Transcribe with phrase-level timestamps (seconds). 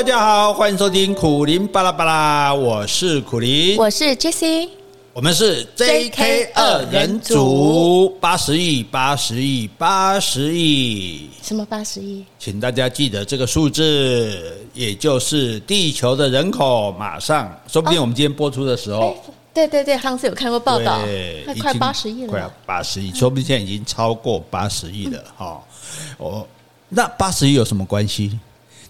[0.00, 4.66] 大家好，欢迎收听苦林巴拉巴拉，我是苦林，我是 Jessie，
[5.12, 12.24] 我们是 JK 二人组，八十亿，八十亿，八十亿，什么八十亿？
[12.38, 19.16] 请大家记得这个数字，也就是地球的人口，马上，说不定我们今天播出的时候，哦、
[19.52, 26.46] 对对对，上次有看过报道，对快八十亿了，快八十亿，说不定现在已经超过八十亿了，哈、嗯，哦，
[26.88, 28.38] 那八十亿有什么关系？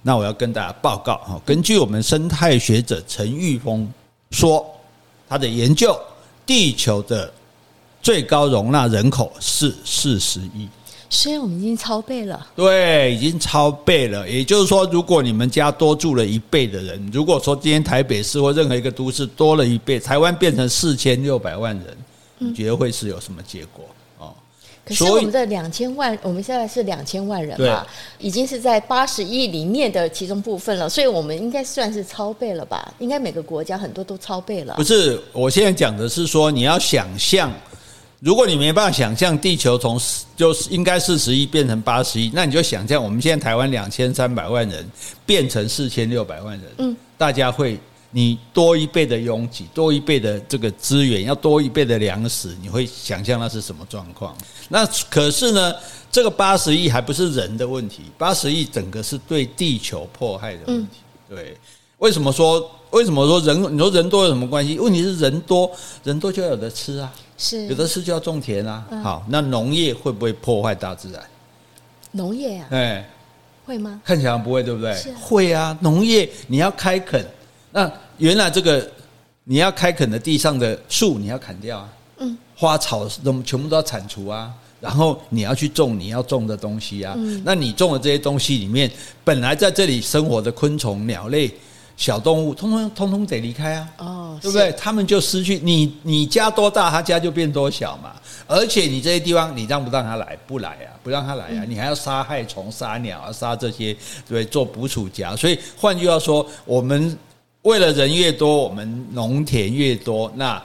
[0.03, 3.87] 那我要跟大家报告哈，根据我们生态学者陈玉峰
[4.31, 4.67] 说，
[5.29, 5.95] 他的研究，
[6.47, 7.31] 地球的
[8.03, 10.67] 最高容纳人口是四十亿，
[11.11, 12.47] 所以我们已经超倍了。
[12.57, 14.27] 对，已经超倍了。
[14.29, 21.97] 也就是说，如果你们家多住了一倍的人，如果说今天台北市或任何一个都市多了一倍，台湾变成四千六百万人，
[22.39, 23.85] 你觉得会是有什么结果？
[24.85, 27.87] 可是我们的两千万，我们现在是两千万人嘛，
[28.19, 32.93] 已经是在八十亿里面的其中部分了，所以我们应该算是超倍了吧？
[32.99, 34.75] 应该每个国家很多都超倍了。
[34.75, 37.53] 不是，我现在讲的是说，你要想象，
[38.19, 40.01] 如果你没办法想象地球从
[40.37, 44.85] 就是应该四十亿变成八十亿，那你就想象我们现在台湾两千三百万人
[45.25, 47.79] 变成四千六百万人，嗯，大家会。
[48.13, 54.37] 你多一倍的拥挤，多一倍的这个资源，要多一倍的粮食，你会想象那是什么状况？
[54.69, 55.73] 那可是呢，
[56.11, 60.97] 这个八十亿还不是人的问题，八十亿整个是对地球迫害的问题。
[61.29, 61.57] 对，
[61.99, 63.75] 为什么说为什么说人？
[63.75, 64.77] 你说人多有什么关系？
[64.81, 65.71] 问题是人多
[66.03, 68.85] 人多就要有的吃啊，是有的吃就要种田啊。
[69.05, 71.23] 好，那农业会不会破坏大自然？
[72.11, 73.09] 农业啊，哎，
[73.65, 74.01] 会吗？
[74.05, 74.93] 看起来不会，对不对？
[75.21, 77.25] 会啊，农业你要开垦。
[77.73, 78.89] 那原来这个
[79.45, 88.91] 你要开垦的地上的树你要砍掉啊，嗯，花草都全部都要铲除啊，然后你要去种你要种的东西啊，嗯，那你种的这些东西里面，
[89.25, 91.53] 本来在这里生活的昆虫、鸟类、
[91.97, 94.73] 小动物，通通通通得离开啊，哦，对不对？
[94.73, 98.13] 他们就失去你，你家多大，他家就变多小嘛。
[98.47, 100.37] 而且你这些地方，你让不让他来？
[100.47, 103.97] 不来啊，不让他来啊，你还要杀害虫、杀鸟啊，杀这些，
[104.29, 105.37] 对，做捕鼠夹。
[105.37, 107.17] 所以换句话说，我们。
[107.63, 110.63] 为了人越多，我们农田越多，那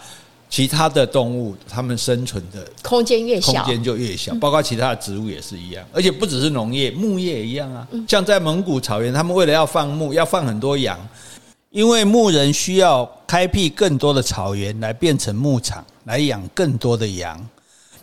[0.49, 5.85] 其他的动物它们生存的空间越小，空间就越小，包括其他的植物也是一样。
[5.91, 7.85] 而且不只是农业，牧业也一样啊。
[8.07, 10.97] 像在蒙古草原，他们为了要放牧，要放很多羊，
[11.71, 17.45] 因为牧人需要开辟更多的草原来变成牧场，来养更多的羊，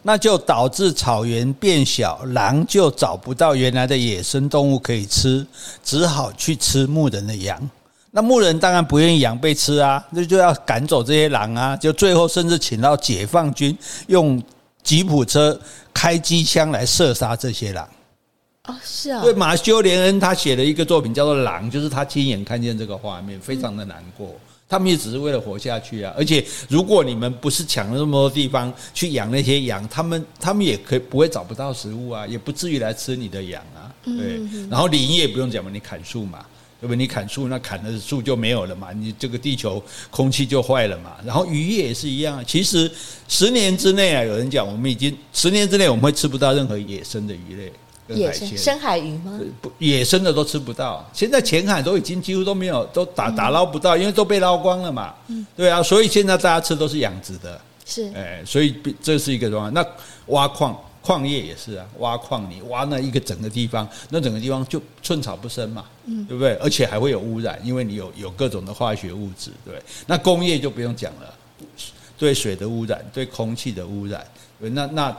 [0.02, 5.47] 那就导致草原变小，狼就找不到原来的野生动物可以吃，
[5.82, 7.70] 只好去吃牧人的羊。
[8.14, 13.76] 那牧人当然不愿意羊被吃啊，那就要赶走这些狼啊，就最后甚至请到解放军
[14.08, 14.40] 用
[14.82, 15.58] 吉普车
[15.94, 17.88] 开机枪来射杀这些狼。
[18.64, 19.22] 哦，是啊。
[19.22, 24.34] 对，马修·连恩他写了一个作品叫做《狼》，就是他亲眼看见这个画面，非常的难过。
[24.68, 26.14] 他们也只是为了活下去啊。
[26.16, 33.88] 而且如果你们不是抢了那么多地方去养那些羊，他们他们也可以不会找不到食物啊，也不至于来吃你的羊啊。
[34.04, 34.40] 对，
[34.70, 36.44] 然后林业不用讲嘛，你砍树嘛。
[36.82, 36.97] 对不对？
[36.97, 41.12] 你砍树，那砍的树就没有了嘛，你这个地球空气就坏了嘛。
[41.25, 42.91] 然后渔业也是一样，其实
[43.28, 47.72] 十年之内啊，有人讲我们已经十年之内我们会吃不到任何野生的鱼类
[48.09, 49.41] 跟海鲜，深海鱼吗？
[49.60, 51.09] 不，野生的都吃不到。
[51.12, 55.14] 现在浅海都已经几乎都没有，都打打捞不到，因为都被捞光了嘛。
[55.28, 57.60] 嗯，对啊，所以现在大家吃都是养殖的。
[57.87, 59.72] 是，哎，所以这是一个状况。
[59.72, 59.87] 那
[60.26, 60.76] 挖矿。
[61.02, 66.54] 矿业也是啊，挖矿你挖那一个整个地方，那整个地方就寸草不生嘛，嗯，对不对？
[66.54, 69.74] 而且还会有污染，因为你有有各种的化学物质，对。
[70.06, 71.34] 那工业就不用讲了，
[72.16, 74.24] 对水的污染，对空气的污染，
[74.60, 75.16] 对，那那，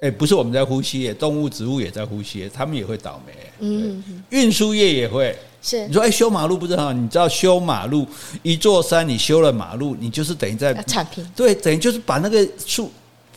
[0.00, 3.32] 哎，不是我们在呼吸，动物、植物也在呼吸，他们也会倒霉。
[3.60, 5.38] 嗯，运输业也会。
[5.62, 5.86] 是。
[5.86, 6.92] 你说，哎，修马路不是很好？
[6.92, 8.04] 你知道修马路，
[8.42, 11.24] 一座山你修了马路，你就是等于在铲平。
[11.36, 12.90] 对，等于就是把那个树。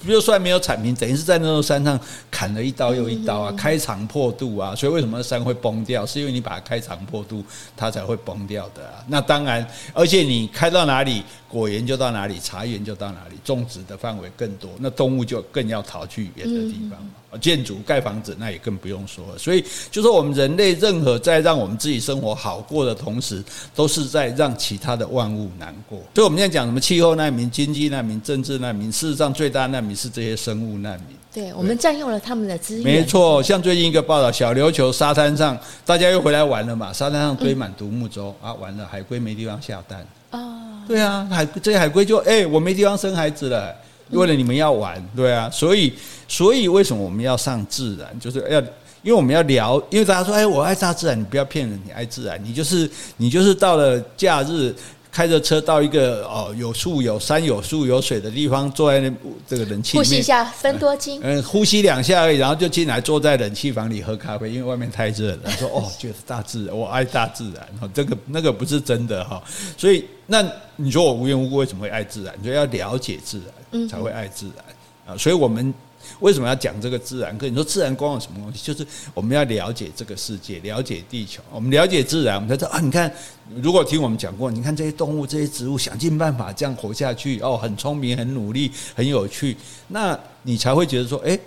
[0.08, 2.00] 就算没有铲平，等于是在那座山上
[2.32, 6.06] 砍了一刀又一刀啊，开肠破肚啊，所以为什么山会崩掉？
[6.06, 7.44] 是因为你把它开肠破肚，
[7.76, 9.04] 它才会崩掉的啊。
[9.08, 17.00] 那当然，而且你开到哪里，果园就到哪里，茶园就到哪里，种植的范围更多，那动物就更要逃去别的地方。
[17.38, 23.44] 建筑盖房子那也更不用说了，所以就说我们人类任何在让我们自己生活好过的同时，
[23.76, 26.00] 都是在让其他的万物难过。
[26.16, 31.18] 所以我们现在讲什么气候难民、经济难民、政治难民，事实上最大难民是这些生物难民。
[31.32, 32.84] 对，我们占用了他们的资源。
[32.84, 35.56] 没错，像最近一个报道，小琉球沙滩上
[35.86, 40.04] 大家又回来玩了嘛，沙滩上堆满独木舟啊，完了海龟没地方下蛋。
[40.32, 43.76] 哦，对啊，海这些海龟就哎，我没地方生孩子了。
[44.12, 45.94] 为了你们要玩，对啊，所以
[46.28, 48.20] 所以为什么我们要上自然？
[48.20, 48.60] 就是要
[49.02, 54.74] 因为我们要聊，因为大家说，哎，我爱大自然，你不要骗人，你爱自然，你就是你就是到了假日。
[55.12, 59.12] 开着车到一个哦有树有山有树有水的地方，坐在那
[59.48, 65.50] 这个冷气，呼吸一下芬多精，嗯，呼吸两下而已，然后就进来坐在冷气房里喝咖啡，因为外面太热了。
[65.58, 69.42] 说哦，觉得大自然，我爱大自然，哦，这个那个不是真的哈。
[69.76, 70.46] 所以那
[70.76, 72.32] 你说我无缘无故为什么会爱自然？
[72.40, 73.48] 你说要了解自然，
[73.90, 75.18] 才会爱自然啊。
[75.18, 75.74] 所以我们。
[76.22, 77.48] 为什么要讲这个自然课？
[77.48, 78.66] 你说自然光有什么东西？
[78.66, 81.42] 就是我们要了解这个世界，了解地球。
[81.52, 82.80] 我们了解自然，我们才知道啊。
[82.80, 83.14] 你看，
[83.62, 89.56] 如果听我们讲过，你看这些动物、这些植物，想尽办法这样活下去，哦，很聪明、很努力、很有趣，
[89.90, 91.38] 那你才会觉得说，哎，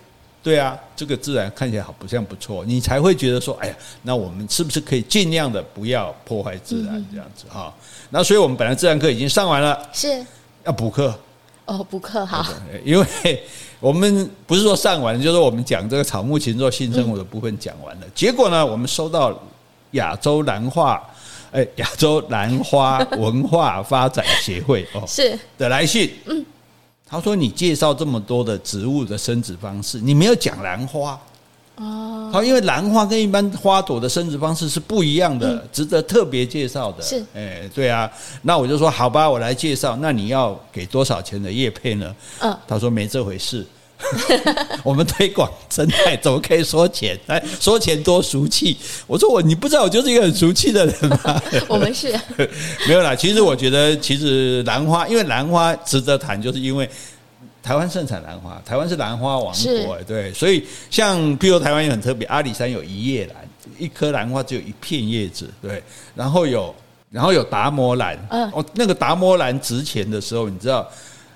[0.43, 2.63] 对啊，这个自然看起来好像不错。
[2.63, 7.75] 你才会觉得说，哎呀，那我们是不是可以尽量的不要破坏自然这样子哈？
[8.11, 10.25] 那所以我们本来自然课已经上完了，是
[10.65, 11.19] 要补课
[11.73, 12.45] 哦，补课好，
[12.85, 13.43] 因为。
[13.83, 18.07] 我们不是说上完，就是我们讲这个草木禽兽性生活的部分讲完了。
[18.15, 19.37] 结果呢，我们收到
[19.91, 21.03] 亚洲兰花，
[21.51, 26.13] 哎，亚洲兰花 文化发展协会哦是的来信。
[26.27, 26.47] 嗯，
[27.05, 31.21] 他说你介绍这么多的植物的生殖方式，你没有讲兰花。
[31.83, 37.03] 哦，好，因为兰花跟一般花朵的生殖方式是不一样的，值得特别介绍的。
[37.03, 38.09] 是，哎，对啊，
[38.43, 39.99] 那我就说好吧，我来介绍。
[40.01, 42.15] 那你要给多少钱的叶配呢？
[42.41, 43.67] 嗯，他说没这回事。
[44.83, 47.19] 我们推广生态怎么可以说钱？
[47.27, 48.77] 哎，说钱多俗气。
[49.07, 51.43] 我说我，你不知道我就是一个很俗气的人吗？
[51.69, 52.13] 我们是
[52.87, 53.15] 没有啦。
[53.15, 56.89] 其实我觉得，其实兰花，因为兰花值得谈，就是因为。
[57.63, 59.55] 台湾盛产兰花，台湾是兰花王
[59.87, 63.37] 国，对，所以像譬如台湾也很特别，阿里山有一叶兰，
[63.79, 65.81] 一颗兰花只有一片叶子，对，
[66.17, 66.75] 然后有，
[67.09, 70.85] 然后有达摩兰，嗯，哦，那个达摩兰值钱的时候，你知道，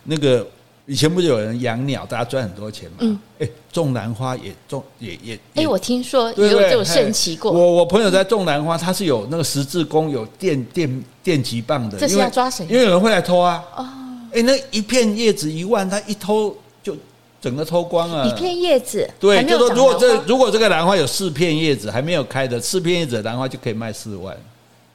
[0.02, 0.44] 那个
[0.86, 12.66] 以前不是有人养鸟，大家赚很多钱嘛，嗯，哎，种兰花也种也也，哎，我听说也有这种神奇过，我我朋友在种兰花，他是有那个十字弓，有电电电击棒的，这是要抓谁？
[12.68, 13.88] 因为有人会来偷啊，哦。
[14.36, 16.94] 哎，那一片叶子一万，他一偷就
[17.40, 18.28] 整个偷光了。
[18.28, 24.36] 一片叶子，对，就说如果这如果这个兰花有四片叶子还没有开的，四片叶子的兰花就可以卖四万，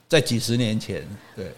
[0.07, 1.03] 在几十年前，
[1.35, 1.51] 对。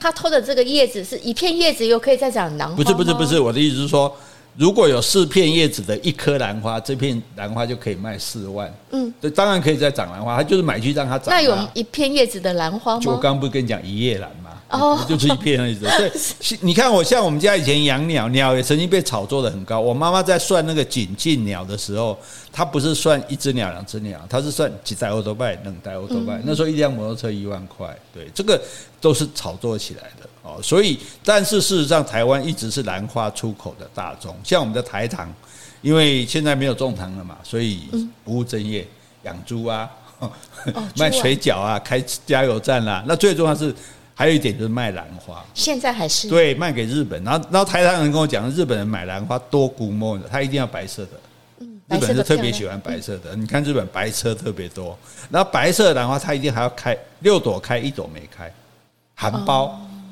[0.00, 2.74] 他偷的这个叶子是一片叶子又可以再长兰花？
[2.74, 4.12] 不是不是不是，我的意思是说，
[4.56, 8.74] 如果有四片叶子的一颗兰花，这片兰花就可以卖四万。
[8.90, 11.28] 嗯，这当然可以再长兰花，他就是买去让它长。
[11.28, 13.00] 那有一片叶子的兰花吗？
[13.00, 14.50] 就我刚刚不是跟你讲一叶兰吗？
[14.70, 15.86] 哦， 就是一片叶子。
[15.98, 16.12] 对，
[16.62, 19.80] 你看我像我们家以前养鸟，鸟也曾经被炒作的很高。
[19.80, 22.16] 我妈妈在算那个锦进鸟的时候，
[22.52, 26.40] 她不是算一只鸟、两只鸟，她是算几台欧多拜、两台欧多拜。
[26.44, 28.60] 那时候一辆摩托车一万块，对，这个
[29.00, 30.60] 都是炒作起来的哦。
[30.62, 34.34] 所以，但是事实上，台湾一直是兰花出口的大宗。
[34.44, 35.32] 像我们的台糖，
[35.82, 37.88] 因为现在没有种糖了嘛，所以
[38.24, 38.86] 不务正业，
[39.24, 39.90] 养猪啊，
[40.96, 43.02] 卖水饺啊，开加油站啦。
[43.08, 43.74] 那最重要是。
[44.20, 46.28] 还有一点就是卖兰花，现在还是？
[46.28, 51.12] 对卖给日本，然后然后台湾人跟我讲，日本人买兰花多估摸的，他一定要白色的，
[51.60, 53.34] 嗯，日本人是特别喜欢白色的。
[53.34, 54.94] 你看日本白车特别多，
[55.30, 58.52] 然后白色的兰花他一定还要开六朵开一朵没开，
[59.14, 59.70] 含苞。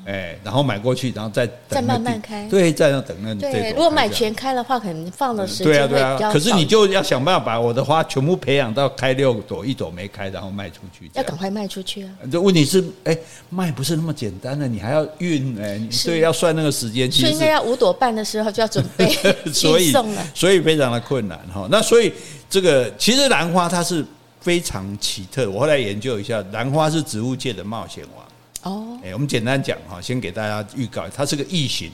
[0.09, 3.35] 哎，然后买过去，然后再再慢慢开，对，在那等那。
[3.35, 6.33] 对，如果买全开的话，可能放的时间会比较对啊，对啊。
[6.33, 11.11] 可是你就要想办法把我的花全部培养到开六朵，一朵没开，然后卖出去。
[11.13, 12.09] 要赶快卖出去啊！
[12.31, 13.15] 这问题是，哎，
[13.49, 17.11] 卖不是那么简单的，你还要运，哎，对，要算那个时间。
[17.11, 19.07] 所以应该要五朵半的时候就要准备
[19.53, 21.67] 所以送了，所以非常的困难哈。
[21.69, 22.11] 那所以
[22.49, 24.03] 这个其实兰花它是
[24.41, 28.25] 非常奇特，我后来研究一下，兰花是植物界的冒险王。
[28.63, 31.89] 哦，哎，我们简单讲哈，先给大家预告，它是个异形，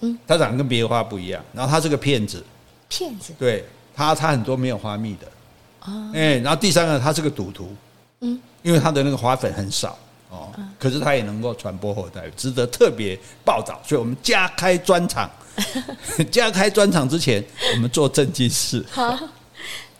[0.00, 2.44] 嗯，它长得跟别的花不一样，然后它是个骗子，
[2.88, 5.26] 骗子，对，它它很多没有花蜜的，
[5.84, 7.72] 哦，哎，然后第三个它是个赌徒，
[8.20, 9.96] 嗯，因为它的那个花粉很少，
[10.30, 15.30] 哦，可是它也能够传播后代，值得特别报道，所以我们加开专场，
[16.32, 19.16] 加开专场之前，我们做正经事，好，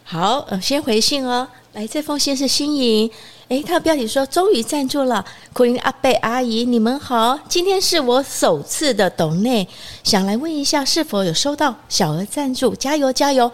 [0.02, 3.08] 好，呃，先回信哦，来，这封信是新颖。
[3.48, 5.22] 诶，他的标题说：“终于赞助了，
[5.52, 7.38] 苦林阿贝阿姨，你们好。
[7.46, 9.68] 今天是我首次的抖内，
[10.02, 12.74] 想来问一下是否有收到小额赞助？
[12.74, 13.50] 加油加油！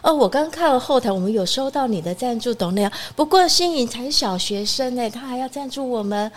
[0.00, 6.30] 哦，我刚看了后台，我们有收到你的赞助抖内，不过新颖才小学生呢，他还要赞助我们。”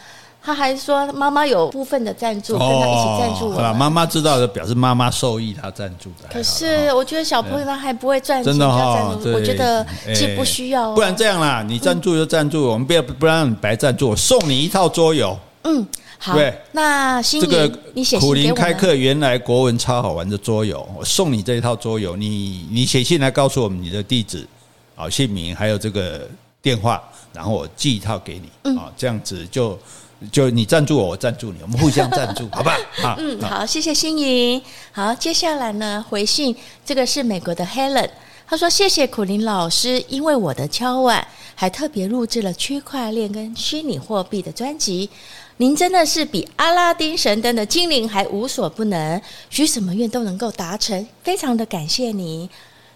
[0.46, 6.30] 他还说妈妈有部分的赞助，跟他一起赞助妈妈知道的，表示妈妈受益，他赞助的。
[6.32, 9.18] 可是我觉得小朋友他还不会赚钱，真的哈。
[9.34, 9.84] 我觉得
[10.14, 10.94] 是不需要。
[10.94, 15.36] 不然这样啦，你赞助就赞助，我们不要不让你白赞助，我送你一套桌游。
[15.64, 15.84] 嗯，
[16.20, 16.36] 好。
[16.36, 18.54] 对，那新颖，这个你写信给我。
[18.54, 24.48] 苦苓开课原来国文超好玩的桌游，我送你这一套桌游，你你写信来告诉我们你的地址，
[24.96, 26.30] 啊姓名还有这个
[26.62, 27.02] 电话，
[27.34, 29.76] 然后我寄一套给你啊，这样子就
[30.32, 32.78] 就你赞助我，我赞助你，我们互相赞助， 好吧？
[33.02, 34.62] 好，嗯，好，谢谢欣怡。
[34.92, 36.56] 好，接下来呢，回信
[36.86, 38.10] 这个是美国的 Helen，
[38.48, 45.10] 他说谢谢苦林老师，因为我的敲碗，还特别录制了区块链跟虚拟货币的专辑。
[45.58, 52.50] 您真的是比阿拉丁神灯的精灵还无所不能，许什么愿都能够达成，非常的感谢你。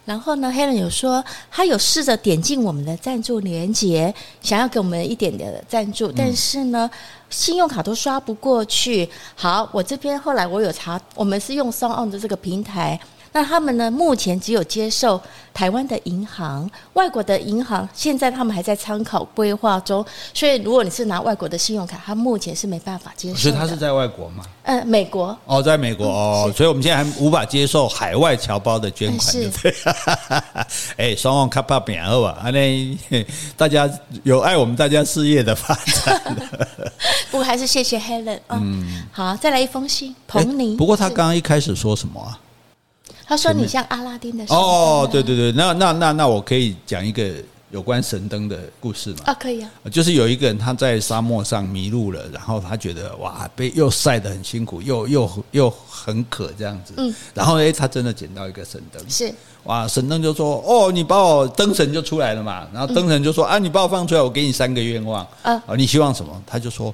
[0.10, 4.12] 然后呢，Helen 有说他有试着点进我们的赞助连接，
[4.42, 6.90] 想要给我们一点点的赞助，但是呢，
[7.30, 9.08] 信用卡都刷不过去。
[9.36, 13.00] 好，我这边后来我有查，我们是用 SoundOn 的这个平台。
[13.32, 13.92] 那他们呢？
[13.92, 15.22] 目前只有接受
[15.54, 20.04] 台湾的银行，外国的银行现在他们还在参考规划中。
[20.34, 23.36] 所以，如果你是拿外国的信用卡，他目前是没办法接受。
[23.36, 24.44] 所以他是在外国吗？
[24.64, 25.38] 嗯，美国。
[25.46, 29.32] 哦，在美国哦，所以我们现在还无法接受海外侨胞的捐款。
[29.32, 29.52] 是。
[30.98, 32.96] 哎，双旺卡帕扁二吧，那
[33.56, 33.90] 大家
[34.24, 36.20] 有爱我们大家事业的发展。
[37.30, 38.40] 不过还是谢谢 Helen。
[38.50, 39.04] 嗯。
[39.12, 40.76] 好，再来一封信，彭尼。
[40.76, 42.40] 不过他刚刚一开始说什么啊？
[43.30, 47.32] 他说：“你像阿拉丁的神灯哦，对对对，那那那那我可以讲一个
[47.70, 49.18] 有关神灯的故事吗？
[49.26, 49.70] 啊，可以啊。
[49.92, 56.96] 就是有一个人他在沙漠上迷路了，然后他觉得哇，被又晒得很辛苦，又又又很渴这样子。
[56.98, 59.32] 嗯，然后诶，他真的捡到一个神灯，是
[59.66, 62.68] 哇，神灯就说：哦，你把我灯神就出来了嘛。
[62.74, 65.62] 然后灯神就说：啊，你把我放出来，我给你三个愿望啊。
[65.78, 66.44] 你希望什么？
[66.48, 66.92] 他就说：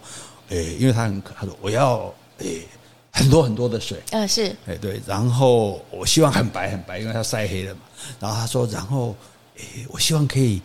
[0.50, 2.68] 诶，因为他很渴，他说我要诶。”
[3.16, 7.82] 很多很多的水，嗯，是，哎对，然后我希望很白很白，因为它晒黑了嘛。
[8.20, 9.16] 然后他说，然后，
[9.58, 10.62] 诶，我希望可以，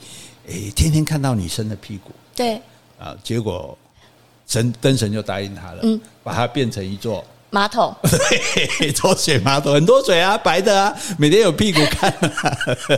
[0.49, 2.11] 诶，天天看到女生的屁股。
[2.35, 2.61] 对，
[2.99, 3.79] 啊，结果
[4.49, 7.25] 神灯神就答应他了，嗯，把它变成一座。
[7.53, 12.57] 马桶，对，抽水马桶很多水啊，白的啊，每天有屁股看啊。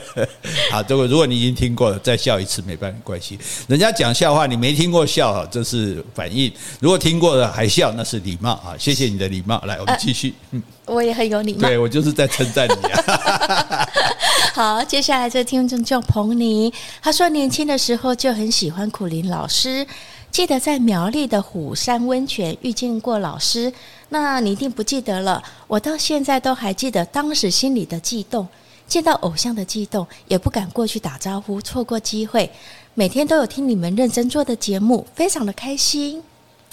[0.71, 3.39] 好，这个如果你已经听过了，再笑一次没办法关系。
[3.67, 8.77] 人家讲笑话，你没听过笑哈，这是反应；如果听过了还笑，那是礼貌啊。
[8.79, 10.35] 谢谢你的礼貌，来，我们继续。
[10.51, 13.89] 嗯，我也很有礼貌，对我就是在称赞你啊。
[14.53, 19.87] 好，接下来这听众叫彭尼，他说年轻的时候就很喜欢苦林老师，
[20.31, 23.73] 记得在苗栗的虎山温泉遇见过老师。
[24.13, 28.47] 那你一定不记得了，我到现在都还记得当时心里的悸动，
[28.87, 32.51] 见到偶像的悸动，也不敢过去打招呼，错过机会。
[32.93, 36.23] 每天都有听你们认真做的节目，非常的开心。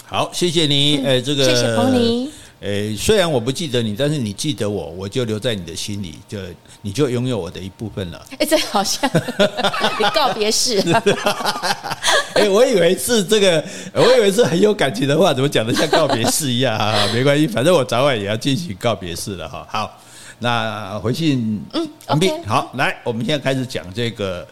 [0.06, 2.30] 好，谢谢你，哎、嗯，这个谢谢彭尼。
[2.62, 6.38] 诶，虽然我不记得你，但是你记得我，我就留在你的心里，就
[6.82, 8.22] 你就拥有我的一部分了。
[8.38, 9.10] 哎，这好像
[9.98, 10.78] 你告别式。
[12.36, 13.64] 哎，我以为是这个，
[13.94, 16.78] 我以为是很有感情的话，怎么讲的像告别式一样？
[16.78, 19.66] 哈， 没关系，反正我早晚也要进行告别式了哈。
[19.70, 19.98] 好，
[20.40, 22.30] 那回信嗯完毕。
[22.46, 24.46] 好，来，我们现在开始讲这个，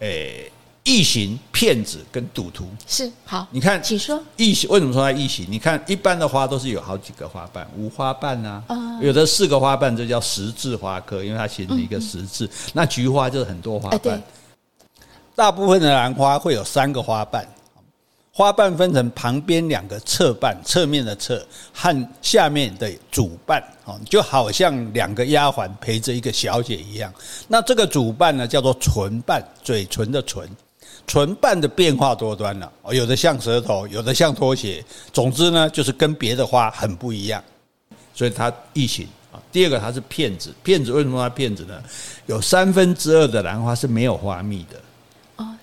[0.00, 0.50] 诶。
[0.88, 5.46] 异形骗子跟赌徒是好，你看，请说异形为什么说它异形？
[5.50, 8.64] 你看一般的花都是有好几个花瓣，五花瓣啊，
[9.02, 12.48] 有的四个花瓣，这叫十字花科，因为它形成一个十字。
[12.72, 14.22] 那菊花就是很多花瓣，
[15.36, 17.46] 大部分的兰花会有三个花瓣。
[18.32, 27.12] 花瓣分成旁边两个侧瓣，侧面的侧和下面的主瓣，哦，就好像两个丫鬟陪着一个小姐一样。
[27.46, 30.48] 那这个主瓣呢，叫做唇瓣，嘴唇的唇。
[31.08, 34.84] 唇瓣的变化多端了，有的像舌头，有的像拖鞋。
[35.12, 37.42] 总之呢，就是跟别的花很不一样，
[38.14, 39.40] 所以它异形啊。
[39.50, 40.54] 第二个，它是骗子。
[40.62, 41.82] 骗子为什么它骗子呢？
[42.26, 44.78] 有三分之二的兰花是没有花蜜的。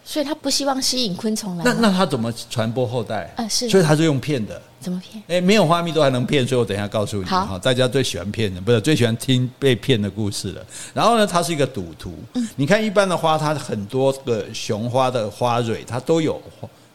[0.06, 1.64] 哦，所以他不希望吸引昆虫来。
[1.66, 3.34] 那那他怎么传播后代？
[3.36, 3.68] 啊，是。
[3.68, 4.62] 所以他是用骗的。
[4.80, 5.24] 怎么骗？
[5.28, 7.26] 哎，没有花蜜都还能骗，所以我等一下告诉你。
[7.26, 10.64] 好，大家最喜欢骗的，不是最喜欢听被骗的故事了。
[10.94, 12.14] 然后呢，它是一个赌徒。
[12.36, 12.48] 嗯。
[12.56, 16.40] 你看一般的花，它很多个雄花的花蕊，它都有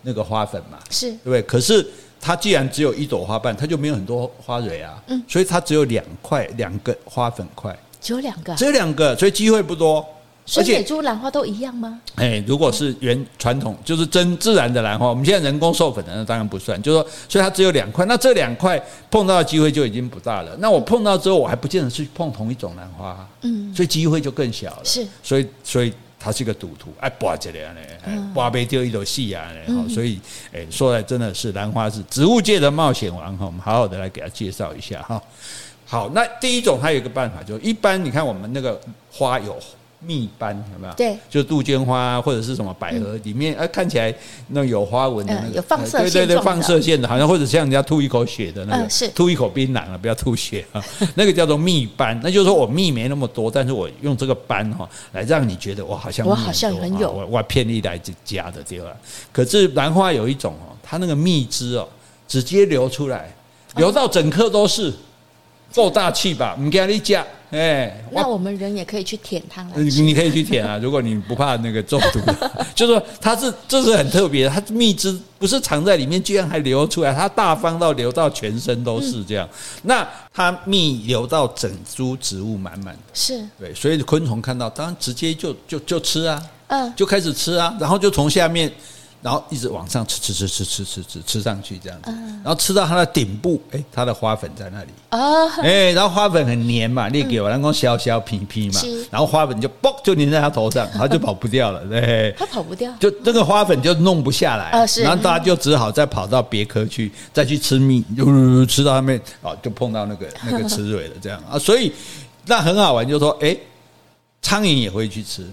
[0.02, 0.78] 那个花粉嘛。
[0.88, 1.10] 是。
[1.10, 1.42] 对不对？
[1.42, 1.84] 可是
[2.20, 5.02] 它既然只有一朵花瓣，它就没有很多花蕊啊。
[5.08, 5.20] 嗯。
[5.26, 7.76] 所以它只有两块，两个花粉块。
[8.00, 8.54] 只有两个。
[8.54, 10.06] 只有两个，所以机会不多。
[10.50, 12.00] 水美珠兰花都一样吗？
[12.16, 16.80] 哎，如果是原传统，就是真自然的兰花，我们现在人工授粉的那当然不算。
[16.82, 20.56] 就是说，所以它只有两块，那这两块碰到的机会就已经不大了。
[20.58, 24.80] 那我碰到之后，我还不见得去碰同一种兰花，嗯，所以机会就更小了。
[24.82, 30.18] 是，所以所以它是一个赌徒，哎，拔这样呢，拔杯丢一朵戏啊呢，所以
[30.52, 35.22] 哎，说来真的是兰花是植物界的冒险王哈，我们好好的来给他介绍一下哈。
[35.86, 38.80] 好，那第一种它有一个办法，就是一般你看我们那个
[39.12, 39.56] 花有。
[40.00, 40.94] 蜜斑有没有？
[40.94, 44.14] 对，就杜鹃花或者是什么百合里面，呃，看起来
[44.48, 50.82] 那有花纹的那个，有放射线，对对对，放射线的，好像或者像人家吐一口血的那个，是吐一口槟榔了，不要吐血啊，
[51.14, 58.96] 那个叫做蜜斑，那就是说我蜜没那么多，但是我用这个斑哈来让你觉得我好像我好像很有，我我骗你来加的对吧？
[59.32, 61.86] 可是兰花有一种哦，它那个蜜汁哦，
[62.26, 63.34] 直接流出来，
[63.76, 64.92] 流到整颗都是。
[65.74, 66.56] 够大气吧？
[66.58, 69.70] 唔给你加，哎，那我们人也可以去舔它了。
[69.76, 72.20] 你可以去舔啊， 如果你不怕那个中毒，
[72.74, 79.48] 就是说它是这是很特别的，它蜜汁不是藏在里面，居然还流出来，它大方到流到全身都是这样。
[79.82, 88.70] 那它蜜流到整株植物满满的，是对，所以昆虫看到，当然直接就就就吃啊，嗯，就开始吃啊，然后就从下面。
[89.22, 92.10] 然后一直往上吃吃吃吃吃吃吃吃上去这样子，
[92.42, 94.88] 然后吃到它的顶部，哎，它的花粉在那里。
[95.10, 111.38] 啊，哎，然后花粉很黏嘛，你给我，然后削削皮皮嘛，然后花粉就嘣就粘在它头上，它就跑不掉了， 对，它跑不掉，就这个花粉就弄不下来，然后大家就只好再跑到别科去，再去吃蜜，就吃到他们哦，就碰到那个 那个雌蕊了，这样。
[111.50, 111.92] 啊，所以
[112.46, 113.54] 那很好玩，就是说，哎，
[114.40, 115.46] 苍蝇也会去吃。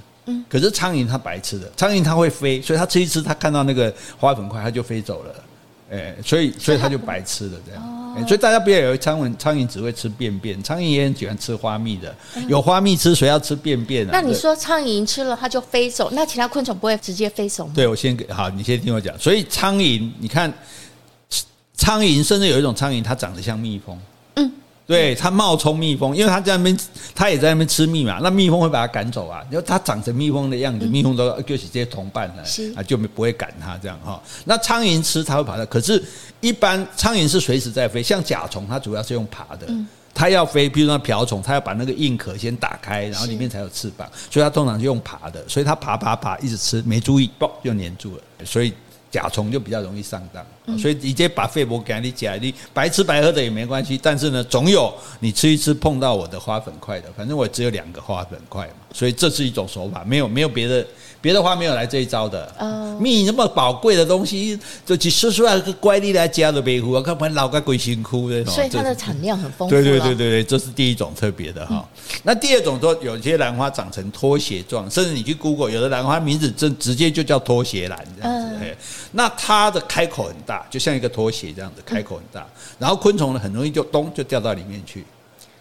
[0.49, 5.35] 可是苍蝇它白吃的，苍蝇它会飞，所以它吃一吃，它看到那个花粉块，它就飞走了，
[5.91, 12.13] 哎，所以所以它就白吃了这样，所以大家不要以为苍蝇苍蝇只会吃便便，苍蝇也很喜欢吃花蜜的，
[12.47, 14.09] 有花蜜吃，谁要吃便便啊？
[14.11, 17.73] 那你说苍蝇吃了它就飞走，那其他昆虫不会直接飞走吗？
[17.75, 20.51] 对，我先给好，你先听我讲，所以苍蝇，你看
[21.73, 23.97] 苍蝇，甚至有一种苍蝇，它长得像蜜蜂。
[24.87, 26.79] 对，它冒充蜜蜂，因为它在那边，
[27.13, 28.19] 它也在那边吃蜜嘛。
[28.23, 32.43] 那蜜蜂会把它赶走啊，因为它长成蜜蜂的样子，蜜蜂都就是这些同伴呢，
[32.75, 34.21] 啊，就不会赶它这样哈。
[34.45, 36.01] 那苍蝇吃它会跑的，可是，
[36.39, 39.67] 一般苍蝇是随时在飞，像甲虫，它主要是用爬的，
[40.13, 48.73] 它要飞，比如说瓢虫，它要把那个硬壳先打开，然后里面才有翅膀，所以它通常就用爬的，所以它爬爬爬一直吃，没注意，嘣就粘住了，所以。
[49.09, 50.45] 甲虫就比较容易上当，
[50.77, 53.99] 所以直接把肺膜给你夹，你白吃白喝的也没关系。
[54.01, 60.85] 但是呢，总有你吃一吃碰到我的花粉块的，反正我只有两个花粉块嘛，所以这是一种手法，没有没有别的。
[61.19, 62.53] 别的花没有来这一招的，
[63.01, 68.45] 蜜那么宝贵的东西，就只说出来个乖力来加的白虎，我看不然老个鬼辛苦的。
[68.45, 69.69] 所以它的产量很丰富。
[69.73, 71.83] 对对对对对，这是第一种特别的哈。
[72.21, 78.77] 那第二种说，有些兰花长成拖鞋状，甚至你去 Google，有的兰花名字正直接就叫拖鞋兰这样子。
[79.11, 82.47] 那它的开口很大，就像一个拖鞋这样子，开口很大。
[82.79, 85.05] 然后昆虫呢，很容易就咚就掉到里面去。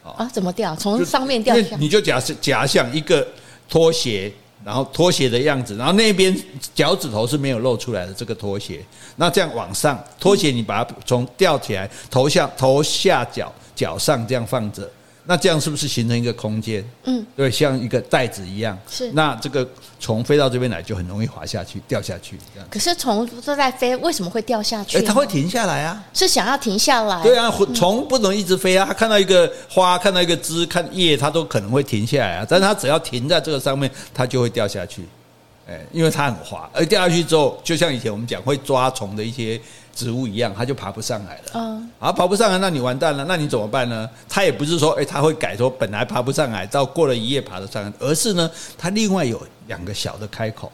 [0.03, 0.29] 啊？
[0.33, 0.75] 怎么掉？
[0.77, 1.77] 从上面掉下来？
[1.79, 3.27] 你就假设假想一个
[3.69, 4.33] 拖鞋。
[4.65, 6.37] 然后拖鞋的样子，然后那边
[6.75, 14.91] 脚趾头是没有露出来的这个拖鞋，那这样往上拖鞋，你把它从吊起来，头下头下脚脚上这样放着。
[15.29, 16.85] 那这样是不是形成一个空间？
[17.05, 18.79] 嗯，对，像一个袋子一样。
[18.89, 19.11] 是。
[19.13, 22.39] 那这个虫飞到这边来，就很容易滑下去、掉下去。
[22.55, 22.69] 这样。
[22.71, 24.99] 可是虫都在飞，为什么会掉下去？
[24.99, 26.05] 哎，它会停下来啊。
[26.15, 27.23] 是想要停下来。
[27.23, 28.87] 对啊，虫不能一直飞啊。
[28.87, 32.47] 它看到一个花，看到一个枝，看叶，它都可能会停下来啊。
[32.49, 35.03] 但是它只要停在这个上面，它就会掉下去。
[35.69, 39.61] 哎，因为它很滑，而掉下去之后，就像以前我们讲会抓虫的一些。
[39.97, 41.43] 植物一样，它就爬不上来了。
[41.55, 43.25] 嗯，啊，爬不上来，那你完蛋了。
[43.25, 44.09] 那你怎么办呢？
[44.29, 50.71] 它也不是说，哎，它会改说本来爬不上来，到过了一夜爬得上来，而是呢，它另外有两个小的开口。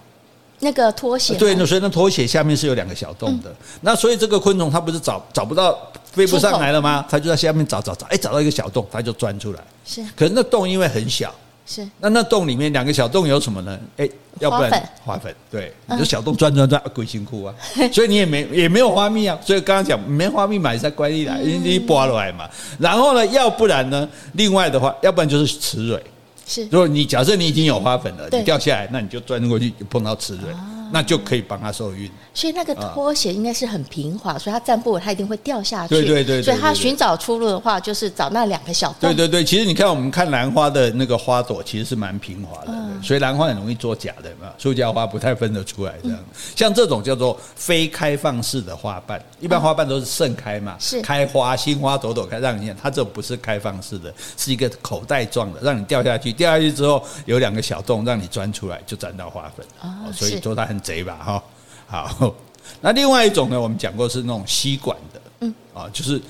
[0.58, 1.34] 那个拖鞋。
[1.36, 3.54] 对，那所以那拖鞋下面是有两个小洞的。
[3.80, 7.04] 那所以这个昆虫它不是找找不到飞不上来了吗？
[7.08, 9.60] 它就在下面找找找，哎，找到一个小洞，它就钻出来。
[9.84, 10.04] 是。
[10.16, 11.32] 可是那洞因为很小。
[11.64, 13.78] 是，那那洞里面两个小洞有什么呢？
[13.96, 14.08] 哎，
[14.40, 17.54] 要不然花粉，对，你就小洞钻钻钻，鬼辛苦啊！
[17.92, 19.38] 所以你也没也没有花蜜啊。
[19.40, 22.48] 所以刚刚讲没花蜜嘛，也在乖力来，因为你拔了来嘛。
[22.78, 26.02] 然后呢，要不然呢，另外的话，要不然就是雌蕊。
[26.44, 30.52] 是，如果你假设你已经有花粉了，你掉下来，那你就钻过去就碰到雌蕊。
[30.92, 35.94] 那就可以帮他受孕，所以那个拖鞋应该是很平滑，所以他站不稳，他一定会掉下去。
[35.94, 39.00] 对对对，所以他寻找出路的话，就是找那两个小洞。
[39.00, 46.18] 对对对，其实你看我们看兰花的那个花朵，其实是蛮平滑的，所以兰花很容易做假的嘛，塑胶花不太分得出来这样。
[46.54, 59.64] 像这种叫做非开放式的花瓣，一般花瓣都是盛开嘛，是开花，新花朵朵开，让你看，它这不是开放式的，是一个口袋状的，让你掉下去，掉下去之后有两个小洞，让你钻出来就钻到花粉。
[59.80, 60.81] 哦所以说它很。
[60.82, 61.44] 贼吧哈，
[61.86, 62.34] 好，
[62.80, 66.20] 那另外一种呢，我们讲过是那种吸管的，嗯，啊，就是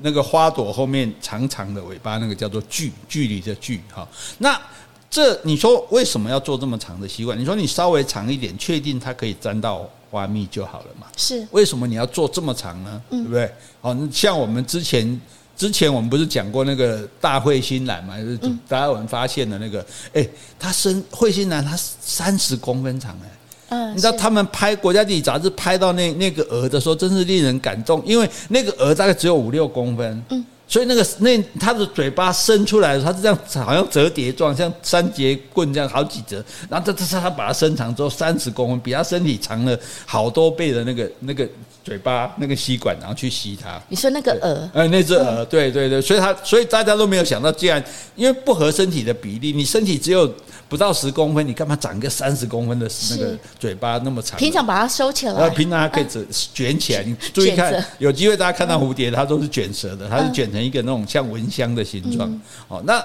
[0.00, 4.06] 那个花朵后面长长的尾巴，那个叫做距，距离的距，哈。
[4.38, 4.60] 那
[5.08, 7.38] 这你说为什么要做这么长的吸管？
[7.38, 11.06] 你说你稍微长一点，确定它可以沾到花蜜就好了嘛？
[11.16, 13.02] 是，为什么你要做这么长呢？
[13.10, 13.50] 对不对？
[13.80, 15.20] 哦，像我们之前
[15.56, 19.80] 之前我们不是讲过那个大彗星兰嘛，就是达尔文发现的那个，
[20.12, 20.28] 哎、嗯，
[20.58, 23.30] 它生彗星兰它三十公分长哎。
[23.74, 41.48] 嗯，你知道他们拍《国家地理》杂志拍到那那个鹅的时候，真是令人感动，因为那个鹅大概只有五六公分，嗯，所以那个那它的嘴巴伸出来，它是这样，好像折叠状，像三节棍这样好几折，然后它它它把它伸长之后三十公分，比它身体长了好多倍的那个那个
[41.84, 43.80] 嘴巴那个吸管，然后去吸它。
[43.88, 44.70] 你说那个蛾？
[44.80, 47.82] 哎，那只蛾，对对对，所以它所以大家都没有想到，既然
[48.16, 50.34] 因为不合身体的比例，你身体只有。
[50.66, 54.36] 不到十公分，你干嘛长一个三十公分的那个嘴巴那么长？
[54.38, 57.02] 平常把它收起来，呃，平常还可以卷卷起来。
[57.02, 62.40] 你注意看，有机会大家看到蝴蝶，它都是卷舌的，它是卷成一个那种像蚊香的形状。
[62.66, 63.00] 哦，那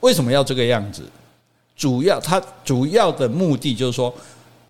[0.00, 1.02] 为什么要这个样子？
[1.76, 4.14] 主要它主要的目的就是说，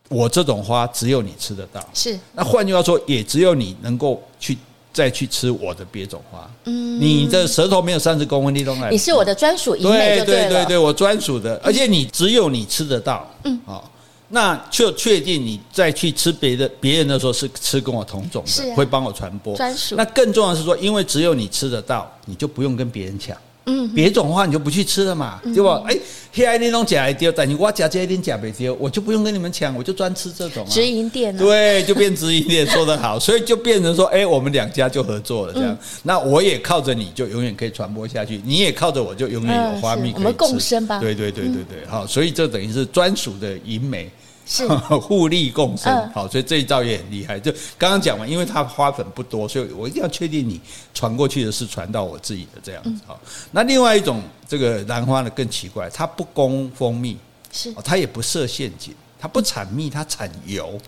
[0.09, 1.87] 我这种花只有你吃得到。
[1.93, 2.19] 是。
[2.33, 4.57] 那换句话说，也只有你能够去。
[4.95, 8.90] 再去吃我的别种花，嗯，你的舌头没有三十公分，你都来。
[8.90, 13.90] 你是我的专属，对对对对，我专属的，而且你只有你吃得到，嗯，好，
[14.29, 19.97] 那就确定你再去吃别的别人的时候是吃跟我同种的，会帮我传播专属。
[19.97, 23.37] 那更重要的是说，因为只有你吃得到，你就不用跟别人抢。
[23.66, 25.83] 嗯，别种的话你就不去吃了嘛，对吧？
[25.87, 25.96] 哎，
[26.33, 30.66] 黑爱那种假一丢，但你我假这一点假没丢，我就不用跟你们抢，我就专吃这种。
[30.68, 35.77] 直营店，对，就变直营店，说得好，所以就变成说，哎，我们两家就合作了，这样。
[36.03, 40.18] 那我也靠着你就永远可以传播下去，你也靠着我就永远有花蜜可以吃。
[40.18, 40.98] 我们共生吧。
[40.98, 44.11] 对对对对对，好，所以这等于是专属的银梅。
[44.47, 44.69] 是
[45.01, 47.41] 互利共生，呃、好，所以这一招也很厉害。
[47.41, 50.61] 就刚刚讲完，因为它花粉不多，所以我一定要确定你
[50.93, 53.03] 传过去的是传到我自己的这样子。
[53.07, 53.19] 好，
[53.51, 57.17] 那另外一种这个兰花呢更奇怪，它不供蜂蜜，
[57.53, 60.79] 是它也不设陷阱，它不产蜜，它产油，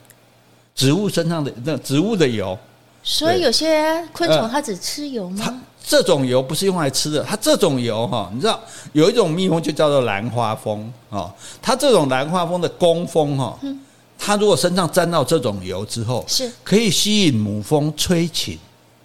[0.74, 2.58] 植物身上的那植物的油。
[3.06, 5.44] 所以有些昆虫它只吃油吗？
[5.46, 8.60] 呃这种油不是用来吃的，它这种油哈，你知道
[8.92, 13.56] 有一种蜜蜂就叫做兰花蜂啊，它这种兰花蜂的工蜂哈，
[14.18, 16.50] 它如果身上沾到这种油之后，是。
[16.64, 18.58] 可以吸引母蜂催情。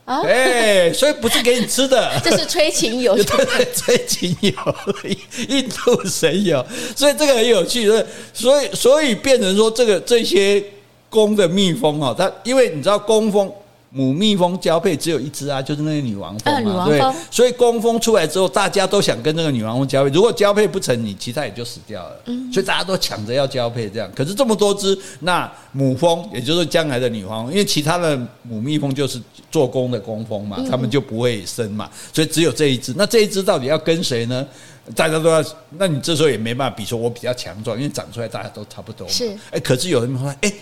[0.05, 4.51] 啊，哎，所以不是给你吃的， 这是催情油， 对对，催情油，
[5.49, 7.87] 印度神油，所以这个很有趣，
[8.33, 10.63] 所以所以变成说这个这些
[11.11, 13.53] 工的蜜蜂哈，它因为你知道工蜂。
[13.93, 20.09] 母蜜蜂交配只有一只啊，就是那个女王蜂嘛，对，所以工蜂出来之后，大家都想跟那个女王蜂交配。
[20.11, 22.15] 如果交配不成，你其他也就死掉了。
[22.53, 24.09] 所以大家都抢着要交配，这样。
[24.15, 32.93] 可是这么多只，那母蜂也就是将来的女王，因为其他的母蜜蜂就是做工的工蜂嘛，他们就不会生嘛，所以只有这一只。
[32.95, 34.47] 那这一只到底要跟谁呢？
[34.95, 35.43] 大家都要，
[35.77, 39.11] 那你这时候也没办法比说，我比较强壮，因为长出来大家都差不多嘛。
[39.11, 40.53] 是，哎，可是有人说，哎。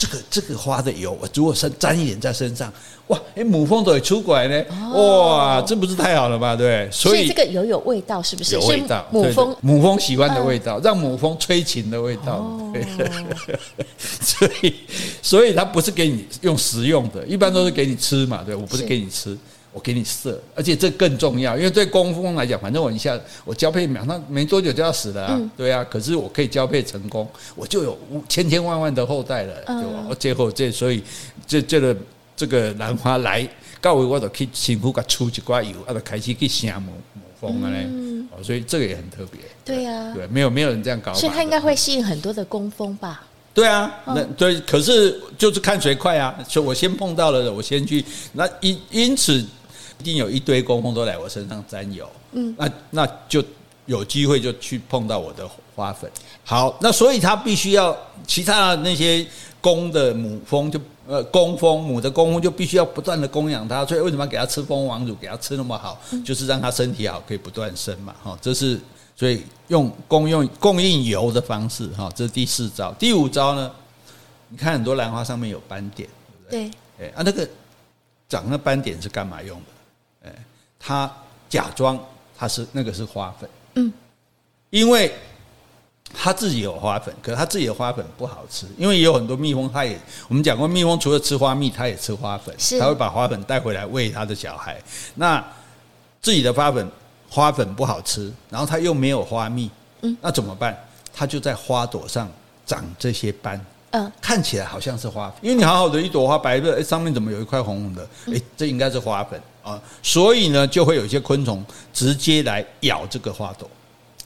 [0.00, 2.72] 这个这个花的油，如果身沾一点在身上，
[3.08, 6.56] 哇，哎，母蜂都会出轨呢，哇，这不是太好了吗？
[6.56, 8.54] 对，所以这个油有味道，是不是？
[8.54, 12.42] 有味道，母蜂母蜂喜欢的味道，让母蜂催情的味道。
[14.00, 14.74] 所以
[15.20, 19.36] 所以它不是给你用食用的，一般都是给你吃嘛，对，我不是给你吃。
[19.72, 27.96] 我给你射，而且这更重要，因为对工蜂来讲，反正我一下我交配马上没多久就要死了啊，对啊，可是我可以交配成功，我就有
[28.28, 30.04] 千千万万的后代了，对吧？
[30.08, 31.00] 我最后这所以
[31.46, 31.96] 这这个
[32.34, 33.48] 这个兰花来，
[33.80, 37.86] 告诉我都可以幸福个出一挂油，啊，就开始去下母母蜂了嘞，
[38.32, 43.22] 哦，所以这个也很特别，对呀，对，没有没有人这样搞，所以它应该会吸引很多的工蜂吧？
[43.54, 49.46] 对啊，那对，可是就是看谁快啊，所以我先碰到了，我先去，那因因此。
[50.00, 53.44] 一定有一堆工蜂都来我身上沾油，嗯，那那就
[53.84, 56.10] 有机会就去碰到我的花粉。
[56.42, 57.94] 好，那所以它必须要
[58.26, 59.26] 其他的那些
[59.60, 68.14] 公的母蜂就呃公蜂母的公蜂就必须要不断的供养它，所以为什么要给它吃蜂王乳，给它吃那么好，就是让它身体好，可以不断生嘛。
[68.22, 68.80] 哈，这是
[69.14, 72.90] 所以用供用供应油的方式哈，这是第四招。
[72.94, 73.70] 第五招呢，
[74.48, 76.70] 你看很多兰花上面有斑点，对不对？
[76.96, 77.46] 对，哎啊，那个
[78.28, 79.64] 长那斑点是干嘛用的？
[80.80, 81.12] 哎，他
[81.48, 81.98] 假装
[82.36, 83.92] 他是那个是花粉，嗯，
[84.70, 85.12] 因为
[86.12, 89.96] 他自己有花粉，可是他自己的花粉不好吃，因为也有很多蜜蜂，他也
[90.28, 94.80] 我们讲过，蜜蜂除了吃花蜜，他也吃花粉，他会把花粉带回来喂他的小孩。
[95.14, 95.44] 那
[96.20, 96.90] 自己的花粉
[97.28, 99.70] 花粉不好吃，然后他又没有花蜜，
[100.02, 100.76] 嗯，那怎么办？
[101.12, 102.28] 他就在花朵上
[102.64, 103.64] 长这些斑。
[103.92, 108.08] 嗯，看起来好像是花粉，因为你好好的一朵花白的，哎，上面怎么有一块红红的？
[108.26, 109.40] 哎，这应该是花粉
[109.70, 113.68] 啊，所以呢，就会有一些昆虫直接来咬这个花朵，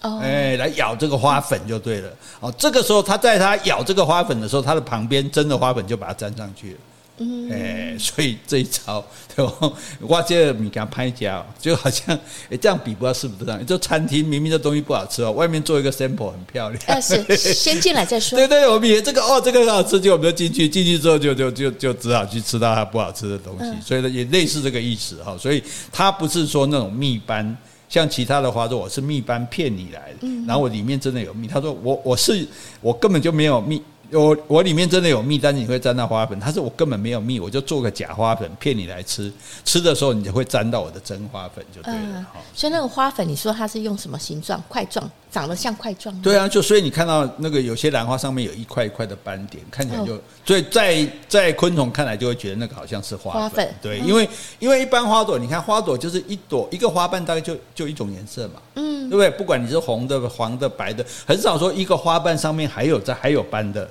[0.02, 2.10] 哦，哎，来咬这个花粉就对了。
[2.40, 6.78] 哦，这个时候它在它咬这个花粉的时候，它的旁边真的花粉就把它粘上去了。
[7.18, 9.04] 嗯，哎，所以这一招，
[9.36, 9.72] 对吧？
[10.00, 12.18] 我这个米给他拍家，就好像
[12.50, 13.64] 哎，这样比不知道是不是这样？
[13.64, 18.36] 就餐厅明明这东西不好吃哦，外面做一个 sample 很漂亮，但是先进来再说。
[18.36, 25.36] 对对，我们也这个哦，这个很好吃，就我们就进去，进去之后就就就就只好去吃到它不好吃的东西，所以呢，也类似这个意思哈。
[25.38, 27.56] 所以它不是说那种蜜斑，
[27.88, 31.46] 像其他的花朵，我是蜜斑骗你来的，然后我里面真的有蜜。
[31.46, 32.44] 他说我我是
[32.80, 33.80] 我根本就没有蜜。
[34.12, 36.38] 我我里面真的有蜜，但是你会沾到花粉。
[36.38, 39.32] 他说我根本没有蜜，我就做个假花粉骗你来吃。
[39.64, 42.00] 吃的时候你就会沾到我的真花粉，就对了。
[42.20, 44.62] 嗯、所以那个花粉，你说它是用什么形状？
[44.68, 46.14] 块状，长得像块状。
[46.22, 50.16] 对啊，就所以你看到那个有些兰花上面有一块一块的斑点，看起来就，
[50.46, 53.42] 所以在在昆虫看来就会觉得那个好像是花粉。
[53.42, 54.28] 花粉对，因为
[54.60, 59.28] 因为一般花朵，你看花朵就是一朵一个花瓣大概就就一种颜色嘛，嗯，对不对？
[59.30, 63.88] 不管你是红的、黄的、白的，很少说一个花瓣上面还有在还有斑的。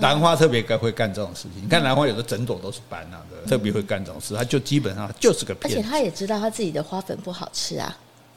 [0.00, 5.78] 兰花特别该会干这种事情，你看兰花有的整朵都是斑啊，特别会干这种事，它就基本上就是个骗子。
[5.78, 7.94] 而且他也知道他自己的花粉不好吃啊。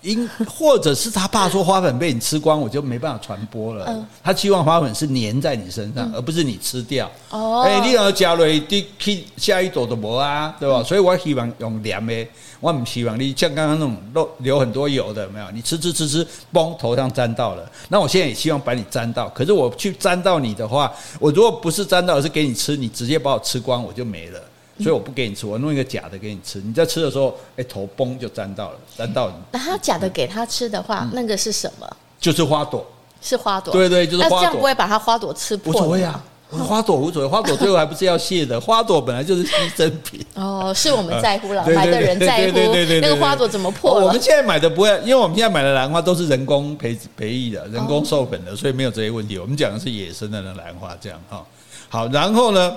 [0.07, 3.83] 因或者是他怕说花粉被你吃光，我就没办法传播了。
[3.89, 7.11] 嗯、他希望花粉是粘在你身上，嗯、而不是你吃掉。
[7.29, 10.77] 哦，哎、欸，你要加了滴去下一朵的膜啊，对吧？
[10.77, 12.25] 嗯、所以我希望用黏的，
[12.61, 15.51] 我不希望你像刚刚那种漏流很多油的，有没有？
[15.51, 17.69] 你吃吃吃吃，嘣，头上沾到了。
[17.89, 20.89] 那我现在也希望把你沾到，可是我去沾到你的话，
[21.19, 24.39] 我如果不是沾到，而是给你吃，你直接把我吃光，我就没了。
[24.79, 26.59] 所以我不给你吃，我弄一个假的给你吃。
[26.59, 29.35] 你在吃的时候，哎，头崩就沾到了，沾到你。
[29.51, 31.87] 那他假的给他吃的话，那个是什么？
[32.19, 32.85] 就是花朵，
[33.21, 33.71] 是花朵。
[33.71, 34.37] 对对，就是花朵。
[34.37, 35.73] 那这样不会把它花朵吃破？
[35.73, 38.59] 无所谓啊，花朵无所谓， 花朵最后还不是要谢的。
[38.59, 40.25] 花朵本来就是牺牲品。
[40.35, 42.57] 哦，是我们在乎了，买的人在乎。
[43.01, 43.93] 那个花朵怎么破？
[43.95, 49.37] 我们现在买的不会，因为我们现在买的兰花都是人工培培育的，人工授粉的，所以没有这些问题。
[49.37, 51.45] 我们讲的是野生的那兰花，这样哈。
[51.89, 52.75] 好，然后呢？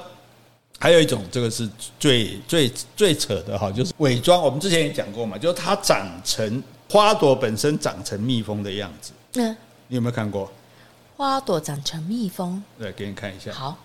[0.83, 4.41] 还有一种，这个是最最最扯的哈，就是伪装。
[4.43, 9.13] 我们之前也讲过嘛，就是它长成花朵本身长成蜜蜂的样子。
[9.35, 9.55] 嗯，
[9.89, 10.51] 你有没有看过？
[11.19, 12.63] 花朵长成蜜蜂？
[12.79, 13.53] 对，给你看一下。
[13.53, 13.77] 好，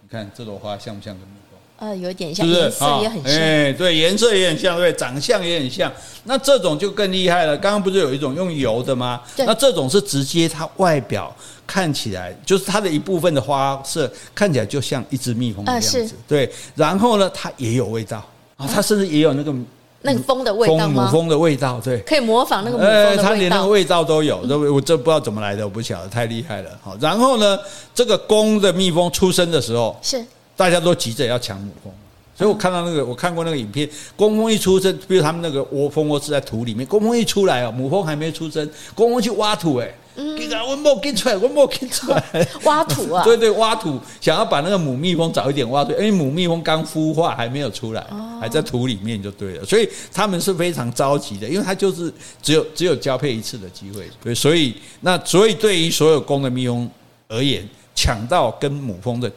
[0.00, 1.41] 你看这朵花像不像个蜜蜂？
[1.82, 3.32] 呃，有点像，颜色也很像。
[3.32, 5.90] 哎，对，颜色也很像，对，长相也很像。
[6.22, 7.56] 那这种就更厉害了。
[7.56, 9.20] 刚刚不是有一种用油的吗？
[9.38, 11.34] 那这种是直接它外表。
[11.64, 16.04] 看起来就是它的一部分的花色，看起来就像一只蜜蜂的样子。
[16.04, 18.18] 啊、对，然后呢，它也有味道
[18.56, 19.54] 啊，它甚至也有那个
[20.02, 21.04] 那个蜂的味道吗？
[21.04, 23.22] 母蜂的味道，对，可以模仿那个母蜂的味道。
[23.22, 26.70] 它连那个味道都有，这我这不知道怎么来的，我不晓得，太厉害了。
[26.82, 27.58] 好，然后呢，
[27.94, 30.22] 这个公的蜜蜂出生的时候，是
[30.56, 31.92] 大家都急着要抢母蜂。
[32.34, 39.94] 所以我看到那个，我看过那个影片，工蜂一出生，比如他们那个窝蜂窝是在土里面，工蜂一出来哦，母蜂还没出生，工蜂去挖土，哎，
[40.36, 42.24] 给它我摸给出来，我摸给出来，
[42.64, 48.04] 挖土啊， 对对，挖土，想要把那个母蜜蜂早一点挖出来，因为母蜜蜂刚孵化还没有出来，
[48.40, 52.12] 还在土里面就对了，所以他们是非常着急的，因为它就是
[52.42, 56.90] 只有只有交配一次的机会，对，所以那所以对于所有公的蜜蜂
[57.28, 59.30] 而言，抢到跟母蜂的。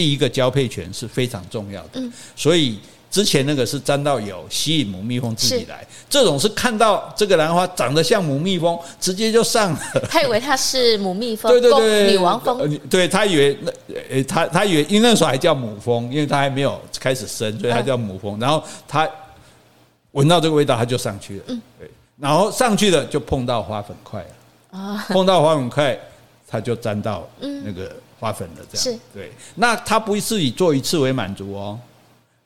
[0.00, 2.78] 第一个交配权是非常重要的，嗯，所以
[3.10, 9.80] 之前那个是沾到油，吸引母蜜蜂自己来，是这种是看到这个兰花长得像母蜜蜂，直接就上了。
[10.08, 13.70] 他以为它是母蜜蜂，对 对对，女王蜂，对他以为那
[14.10, 18.40] 呃，他他以为因为那时候还叫母蜂，因为他还没有开始生，所以他叫母蜂。
[18.40, 19.06] 然后他
[20.12, 25.98] 闻到这个味道，他就上去了，嗯，对，然后上去了就碰到花粉块了，啊，碰到花粉块，
[26.48, 27.94] 它就沾到那个。
[28.20, 28.84] 花粉的这样。
[28.84, 29.02] 是。
[29.12, 31.76] 对，那它不是以做一次为满足哦，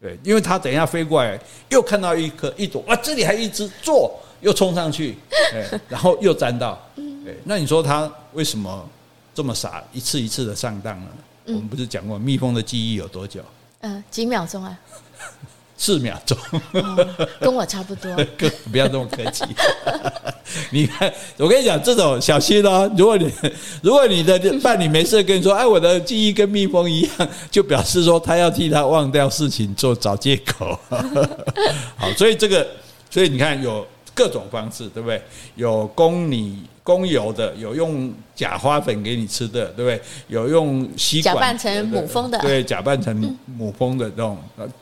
[0.00, 5.16] 对，因为它等一下飞过来，又看到一颗一朵，哇，这里还一只做，又冲上去，
[5.50, 8.88] 对， 然后又沾到，对，那你说它为什么
[9.34, 11.08] 这么傻，一次一次的上当呢？
[11.46, 13.42] 我们不是讲过蜜蜂的记忆有多久？
[13.80, 14.78] 嗯，几秒钟啊。
[15.76, 16.36] 四秒钟，
[16.72, 18.14] 哦，跟我差不多。
[18.70, 19.44] 不要这么客气。
[20.70, 22.90] 你看，我跟你讲，这种小心哦。
[22.96, 23.30] 如果你
[23.82, 30.78] 如果你的伴侣没事跟你说，哎，我的记忆跟蜜蜂一样，就表示说他要替他忘掉事情做找借口。
[31.96, 32.66] 好，所以这个，
[33.10, 35.20] 所以你看有各种方式，对不对？
[35.56, 36.62] 有供你。
[36.84, 40.00] 公油的有用假花粉给你吃的，对不对？
[40.28, 44.36] 有用吸管假扮成母蜂的，对，假扮成母蜂的这种。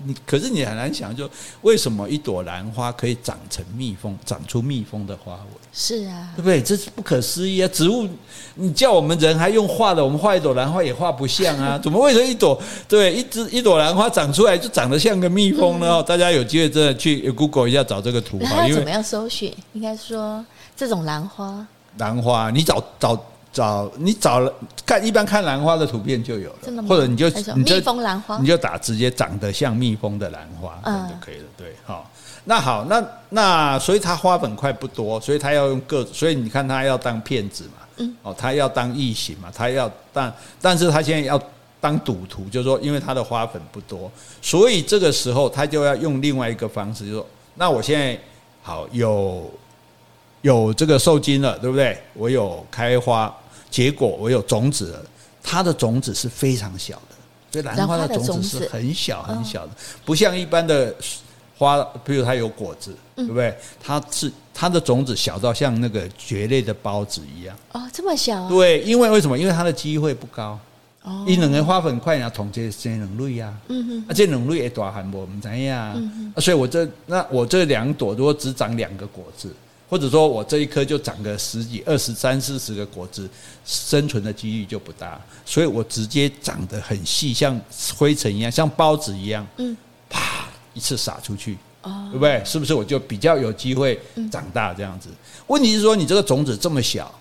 [0.04, 5.44] 你可是你很难想，就为什么一朵兰花可以长成蜜蜂，长出蜜蜂的花纹？
[5.72, 6.60] 是啊，对不对？
[6.60, 7.68] 这是不可思议啊！
[7.72, 8.08] 植物，
[8.56, 11.78] 你叫我们人还用画的，我们画一朵兰花也画不像啊！
[11.80, 15.98] 怎么为什么一朵对一只一朵兰花长出来就长得像个蜜蜂呢？
[16.00, 18.38] 嗯、大家有机会真的去 Google 一下找这个图。
[18.40, 19.54] 那怎么样搜寻？
[19.72, 20.44] 应该说
[20.76, 21.64] 这种兰花。
[21.98, 23.18] 兰花，你找找
[23.52, 24.52] 找你找了
[24.86, 26.88] 看，一般看兰花的图片就有了，真的吗？
[26.88, 31.44] 或者你就你就蜜蜂兰花，你就打直接长得像蜜蜂的兰花，嗯，就可以了。
[31.56, 32.10] 对，好，
[32.44, 41.40] 那好，那那所以它花粉块不多，所以它要用个，所以你看它要当骗子嘛，嗯，哦，它要当异形嘛，它要但但是它现在要
[41.78, 48.18] 当赌徒，就是说因为它的花粉不多，所以这个时候它就要用另外一个方式，就是说那我现在
[48.62, 49.50] 好有
[50.42, 51.98] 有这个受精了，对不对？
[52.14, 53.34] 我有开花。
[53.70, 55.02] 结果我有种子了，
[55.42, 57.16] 它的种子是非常小的，
[57.50, 59.72] 所以兰花的种子是很小很小的，
[60.04, 60.94] 不像一般的
[61.56, 63.56] 花，比如它有果子，对不对？
[63.82, 67.56] 它是它的种子小到像那个蕨类的孢子一样。
[67.72, 68.46] 哦，这么小？
[68.50, 69.38] 对，因为为什么？
[69.38, 70.58] 因为它的机会不高。
[71.02, 73.54] 哦，一两个花粉块要统计这两类啊。
[73.68, 75.94] 嗯哼，啊，这两类也大很多，我们怎样？
[75.96, 79.50] 嗯哼，所以我这那我这两朵如果只长两个果子。
[79.92, 83.28] 或者说我这一棵就长个十几、二十三、四十个果子，
[83.66, 87.60] 生存的几率就不大，所以我直接长得很细，像
[87.94, 89.76] 灰尘一样，像孢子一样，嗯，
[90.08, 92.42] 啪一次撒出去，哦，对不对？
[92.42, 94.00] 是不是我就比较有机会
[94.30, 95.10] 长大这样子？
[95.48, 97.14] 问题是说你这个种子这么小，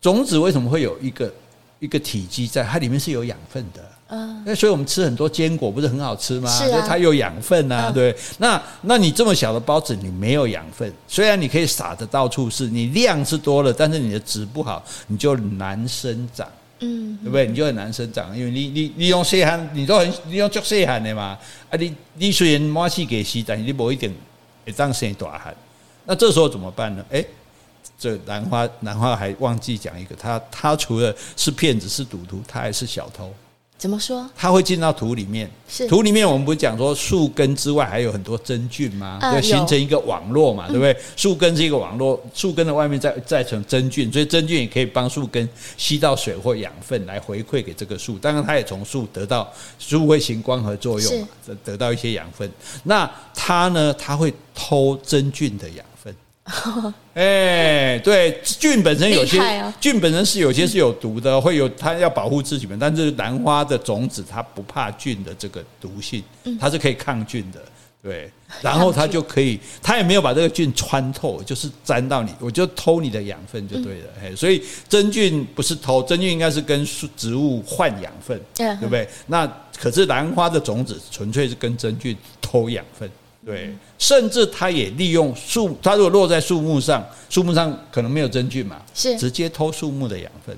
[0.00, 1.32] 种子为什么会有一个
[1.78, 2.62] 一个体积在？
[2.62, 3.82] 它里面是有养分的。
[4.10, 6.48] 嗯，那所以我们吃很多坚果不是很好吃吗？
[6.50, 8.16] 是啊，它有养分啊，对。
[8.38, 16.48] 那那你这么小的包子，你没有养分，虽然你可以撒的到处是，你量是多了，但是你的质不好，你就难生长，
[16.80, 17.46] 嗯，对不对？
[17.46, 21.38] 你就很难生长，因为你你你用细汉，你都很你用足细汉的嘛，
[21.68, 24.10] 啊，你你虽然满是给吸，但是你不一定
[24.64, 25.54] 会当生大汉。
[26.06, 27.04] 那这时候怎么办呢？
[27.10, 27.22] 哎，
[27.98, 33.34] 这兰花兰花还忘记讲一个，它它除了是骗子是赌徒，它还是小偷。
[33.76, 34.28] 怎么说？
[34.36, 35.48] 它会进到土里面。
[35.68, 39.20] 是土里面，我们不是讲说树根之外还有很多真菌吗？
[39.22, 40.96] 要、呃、形成一个网络嘛，对不对？
[41.14, 48.18] 树根是一个网络，树根的外面再再成真菌，所以真菌也可以帮树根吸到水或养分来回馈给这个树。
[48.18, 51.28] 当然，它也从树得到树会行光合作用嘛，
[51.64, 52.50] 得到一些养分。
[52.82, 53.94] 那它呢？
[53.94, 55.86] 它会偷真菌的养。
[57.14, 59.38] 哎，对，菌本身有些
[59.80, 62.78] 菌本身是有些是有毒的，会有它要保护自己们。
[62.78, 66.22] 但是兰花的种子它不怕菌的这个毒性，
[66.60, 67.60] 它是可以抗菌的。
[68.00, 68.30] 对，
[68.62, 74.06] 然后它就可以，它也没有把这个菌穿透，就是沾到你，我就偷你的养分就对了。
[74.22, 79.06] 哎，所以真菌不是偷，真菌应该是跟树植物换养分，对不对？
[79.26, 79.44] 那
[79.76, 83.10] 可是兰花的种子纯粹是跟真菌偷养分。
[83.48, 90.54] 对，甚至它也利用树，它如果落在树木上，树木上可能没有真菌嘛，是直接偷树木的养分。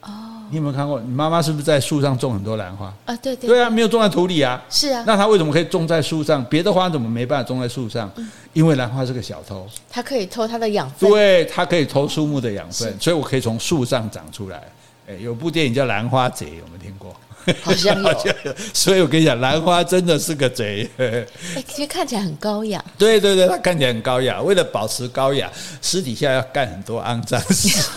[0.00, 0.08] 哦，
[0.48, 0.98] 你有没有看过？
[1.02, 2.86] 你妈妈是不是在树上种很多兰花？
[3.04, 4.64] 啊，对对，对啊，没有种在土里啊。
[4.70, 6.42] 是啊，那它为什么可以种在树上？
[6.46, 8.10] 别的花怎么没办法种在树上？
[8.16, 11.10] 嗯，因为兰花是个小偷，它可以偷它的养分。
[11.10, 14.62] 对，它可以偷树木的养分，所以我可以从树上长出来。
[15.06, 17.14] 哎，有部电影叫《兰花贼》，有没有听过？
[17.62, 20.88] 好像有，所以我跟你讲，兰花真的是个贼。
[20.98, 21.26] 哎，
[21.66, 22.84] 其实看起来很高雅。
[22.98, 24.40] 对对对，它看起来很高雅。
[24.42, 25.50] 为了保持高雅，
[25.80, 27.90] 私底下要干很多肮脏事。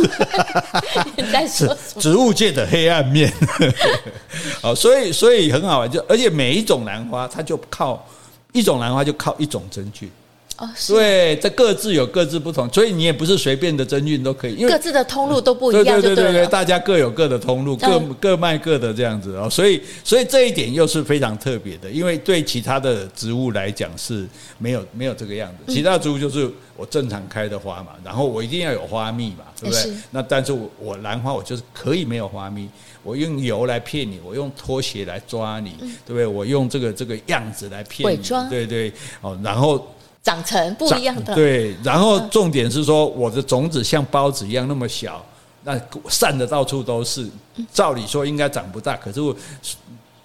[1.17, 3.31] 你在说植物界的黑暗面。
[4.61, 8.07] 哦，所以所以很好玩，就而且每一种兰花，它就靠
[8.51, 10.09] 一种兰花就靠一种真菌。
[10.55, 15.99] 哦，对，这各自有各自不同，所以你也不是随便的真菌都可以，因为各自的通路都不一样。
[15.99, 19.49] 对对对对，大家各有各的通路，各各卖各的这样子哦。
[19.49, 24.27] 所以，所以这一点又是非常特别的，因为对其他的植物来讲是
[24.59, 25.73] 没有没有这个样子。
[25.73, 29.91] 其他植物就是我正常开的花嘛，然后我一定要有花蜜嘛，对不对？
[30.11, 32.69] 那但是我我兰花我就是可以没有花蜜，
[33.01, 35.71] 我用油来骗你，我用拖鞋来抓你，
[36.05, 36.27] 对不对？
[36.27, 39.83] 我用这个这个样子来骗你，对对哦，然后。
[40.23, 45.23] 长成不一样的对，然后重点是说，我的种子像包子一样那么小，
[45.63, 45.77] 那
[46.09, 47.29] 散的到处都是。
[47.71, 49.35] 照理说应该长不大，可是我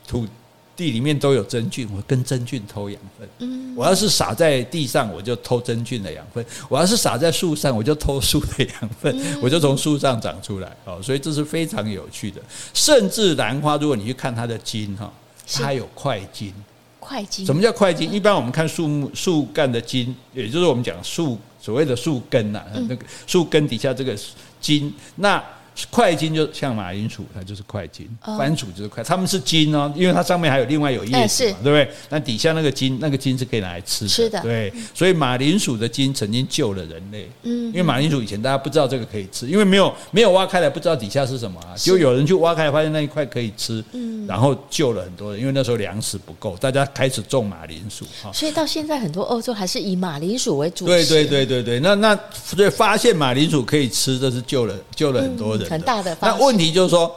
[0.07, 0.27] 土
[0.75, 3.29] 地里面都有真菌，我跟真菌偷养分。
[3.41, 10.75] 嗯，我要是撒在地上，我就偷真菌的养分；我要是撒在树上，我就偷树的养分，我就从树上长出来。
[10.85, 12.41] 哦，所以这是非常有趣的。
[12.73, 15.13] 甚至兰花，如果你去看它的茎哈，
[15.53, 16.55] 它还有块茎。
[16.99, 18.11] 块茎，什么叫块茎？
[18.11, 24.17] 一般我们看树木树干的茎，也就是我们讲树所谓的树根呐，那个树根底下这个
[24.61, 25.43] 茎，那。
[25.91, 31.91] 块金就像马铃薯，它就是块金；番薯就是块，它们是金哦，因为它上面还有另外有叶子嘛，对不对？
[32.09, 34.41] 那底下那个金，那个金是可以拿来吃的，吃的。
[34.43, 37.29] 对，所以马铃薯的金曾经救了人类。
[37.43, 48.33] 嗯，因为马铃薯以前大家不知道这个可以吃，因为没有没有挖开来，不知道底下是什么啊，就有人去挖开来，发现那一块可以吃，嗯，然后救了很多人，因为那时候粮食不够，大家开始种马铃薯哈。
[48.33, 50.87] 所以到现在很多欧洲还是以马铃薯为主。
[50.87, 55.68] 对对对对对，那那所以发现马铃薯可以吃，这是救了救了很多人。
[55.69, 55.75] 的。
[55.75, 56.17] 很大的。
[56.21, 57.15] 那问题就是说，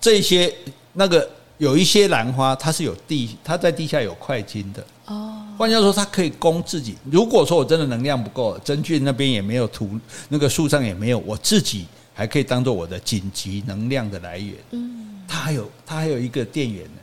[0.00, 0.52] 这些
[0.92, 1.28] 那个
[1.58, 4.84] 有一些兰花，它是有地，它在地下有块茎的。
[5.06, 5.42] 哦。
[5.56, 6.96] 换句话说，它可以供自己。
[7.10, 9.88] 如果说我真的能量不够，真菌那边也没有土，
[10.28, 14.54] 那个树上也没有，我自己还可以当做我的紧急能量的来源。
[14.72, 15.22] 嗯。
[15.26, 17.00] 它还有，它还有一个电源呢。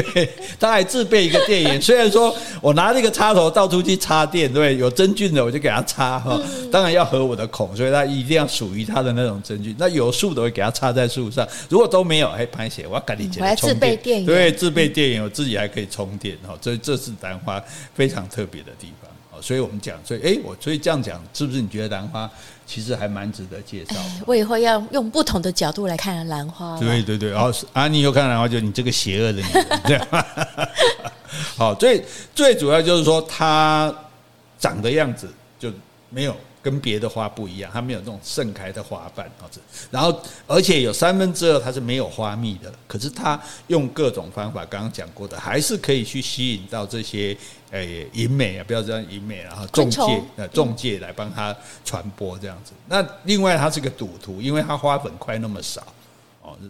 [0.58, 6.40] 他还自备一个电源，虽然说我拿那个插头到处去插电，对，有真菌的我就给他插哈，
[6.70, 9.74] 当然要合我的孔，所以它一定要属于它的那种真菌。
[9.78, 17.62] 那有树的会给它插在树上，如果都没有，哎，拍写我要赶紧来充电，对，自备电源，我自己还可以充电哈，这这是兰花
[17.94, 19.10] 非常特别的地方。
[19.38, 22.28] 所以我们讲，所以哎，我所以这样讲，是不是你觉得兰花
[22.66, 23.94] 其实还蛮值得介绍？
[24.26, 26.76] 我以后要用不同的角度来看兰花。
[26.78, 30.06] 对对对，然后啊，你以后看兰花，就你这个邪恶的女人，这样。
[31.56, 32.04] 好，最
[32.34, 33.94] 最主要就是说，它
[34.58, 35.70] 长的样子就
[36.10, 36.36] 没有。
[36.66, 39.30] 跟别的花不一样，它没有那种盛开的花瓣，
[39.88, 47.36] 然后而且有三分之二它是没有花蜜的，可是它用各种方法，刚刚讲过的，还是可以去吸引到这些
[47.70, 50.02] 诶银美啊，不要这样银美，然后中介
[50.34, 51.54] 呃中介来帮它
[51.84, 52.72] 传播这样子。
[52.88, 55.86] 那另外它是个赌徒，因为它花粉块那么少。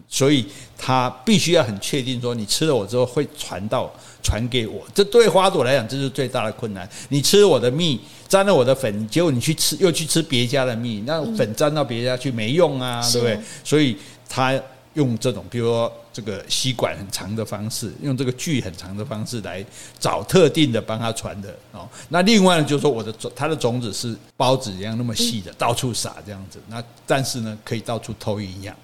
[0.07, 0.45] 所以
[0.77, 4.85] 他必须要很确定说，你吃了我之后会传到传给我。
[4.93, 6.87] 这对花朵来讲，这是最大的困难。
[7.09, 13.39] 你吃了我的蜜，沾了我的粉，结果你去吃又去吃别家的蜜，那粉沾到别家去没用啊，对不对？
[13.63, 13.97] 所以
[14.27, 14.59] 他
[14.95, 19.63] 用这种，比如说这个吸管很长的方式，用这个锯很长的方式来
[19.99, 21.87] 找特定的帮他传的哦。
[22.09, 26.59] 那另外呢，就是说我的种，它的种子是包子一样那么细的，到处撒这样子。
[26.67, 28.75] 那但是呢，可以到处偷营养。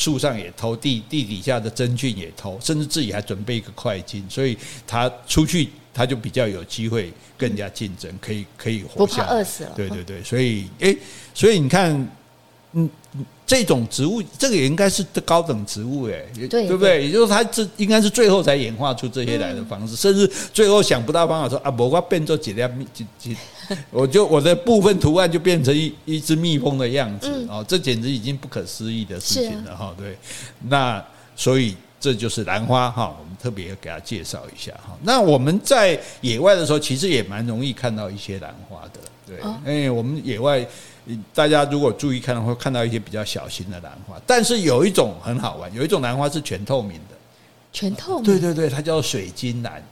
[0.00, 9.72] 树上也偷，地地底下的真菌也偷，甚至自己还准备一个快进，所以他出去他就比较有机会更加竞争，可以可以活下来，不怕饿死了。
[9.76, 10.96] 对对对，所以诶，
[11.34, 11.92] 所以你看，
[12.72, 12.88] 嗯。
[13.46, 17.06] 这种植物，这个也应该是高等植物哎，对，对不对？
[17.06, 23.36] 也就是它这应该是最后才演化出这些来的方式，甚至最后想不到方法说啊，我要变做几粒蜜，几几，
[23.90, 29.92] 我就我的部分图案就变成一一只蜜蜂的样子哦，这简直已经不可思议的事情了哈。
[29.98, 30.16] 对，
[30.68, 31.04] 那
[31.34, 34.96] 所以这就是兰花哈，我们特别要给它介绍一下哈。
[35.02, 39.00] 那我们在野外的时候，其实也蛮容易看到一些兰花的，
[39.64, 40.66] 对，哎，我们野外。
[41.34, 47.16] 大家如果注意看的话，会看到一些比较小型的兰花，但是有一种很好玩，有一种兰花是全透明的，
[47.72, 48.24] 全透明。
[48.24, 49.82] 对对对，它叫水晶兰，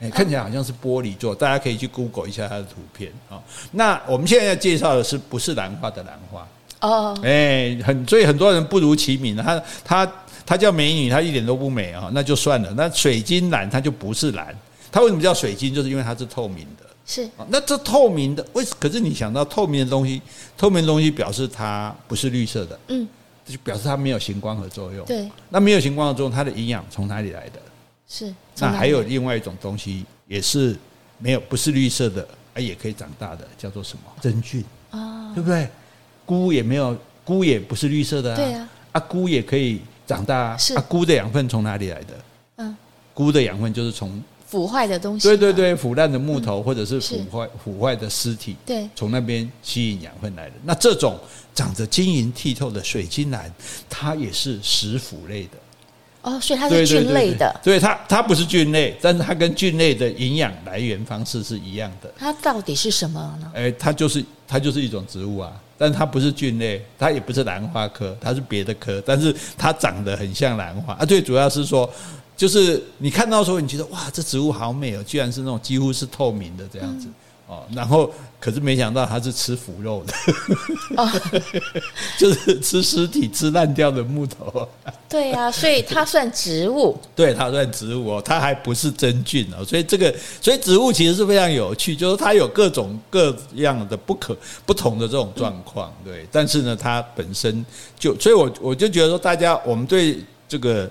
[0.00, 3.40] 哎，看起来好像是玻璃做，大家可以去 Google 一下它的图片啊。
[3.70, 6.46] 那我们现在要介绍的是不是兰花的兰花？
[6.80, 10.12] 哦，哎，很所以很多人不如其名，它它
[10.44, 12.70] 它叫美女，它一点都不美啊，那就算了。
[12.76, 14.54] 那水晶兰它就不是兰，
[14.92, 15.72] 它为什么叫水晶？
[15.72, 16.84] 就是因为它是透明的。
[17.10, 20.20] 是，那这透明的，为可是你想到透明的东西，
[20.58, 23.08] 透明的东西表示它不是绿色的，嗯，
[23.46, 25.06] 就表示它没有行光合作用。
[25.06, 27.58] 对，那没有行光合作用，它的营养从哪里来的？
[28.06, 30.76] 是，那还有另外一种东西，也是
[31.16, 34.12] 没有，不是绿色的，啊，也可以长大的，叫做什么？
[34.20, 35.66] 真菌啊，对不对？
[36.26, 36.94] 菇也没有，
[37.24, 42.14] 菇也不是绿色的啊，对啊，啊，菇也可以长大啊，是啊，菇的养分从哪里来的？
[42.56, 42.76] 嗯，
[43.14, 44.22] 菇的养分就是从。
[44.48, 50.54] 腐坏的东西，对对对，腐烂的木头或者是腐坏腐坏的尸体，对，从那边吸引养分来的。
[50.64, 51.18] 那这种
[51.54, 53.52] 长着晶莹剔透的水晶兰，
[53.90, 55.50] 它也是食腐类的。
[56.22, 57.60] 哦，所以它是菌类的。
[57.62, 62.10] 对，它它不是菌类，但是它跟菌类的营养来源方式是一样的。
[62.16, 63.52] 它到底是什么呢？
[63.54, 71.04] 哎，它就是它就是一种植物啊，但它不是菌类，它也不是兰花科，它是别的科，但是它长得很像兰花啊。
[71.04, 71.88] 最主要是说。
[72.38, 77.08] 就是你看到的时候，你觉得哇，这植物好美哦，居然是那种几乎是透明的这样子
[77.48, 77.64] 哦。
[77.74, 78.08] 然后，
[78.38, 80.14] 可是没想到它是吃腐肉的，
[80.96, 81.10] 哦
[82.16, 84.68] 就是吃尸体、吃烂掉的木头。
[85.08, 86.96] 对呀，所以它算植物。
[87.16, 89.64] 对，它算植物哦，它还不是真菌哦。
[89.64, 95.92] 所以这个，所以植物其实是非常有趣，就是它有各种各样的不可不同的这种状况。
[96.04, 97.66] 对，但是呢，它本身
[97.98, 100.88] 就，所以我我就觉得说，大家我们对这个。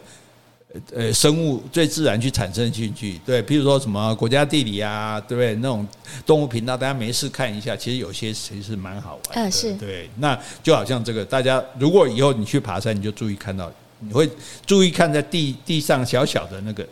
[0.94, 5.56] 呃，生物最自然去产生兴趣，对，譬如说什么国家地理啊，对不对？
[5.56, 5.88] 那种
[6.26, 9.42] 动物频道，大家没事看一下，其实有些其实蛮好玩的。
[9.42, 10.10] 嗯，是对。
[10.18, 14.30] 那就好像这个，大家如果以后你去爬山，你就注意看到，你会
[14.66, 16.88] 注意看在地地上小小的那个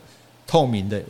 [0.48, 1.02] 透明的，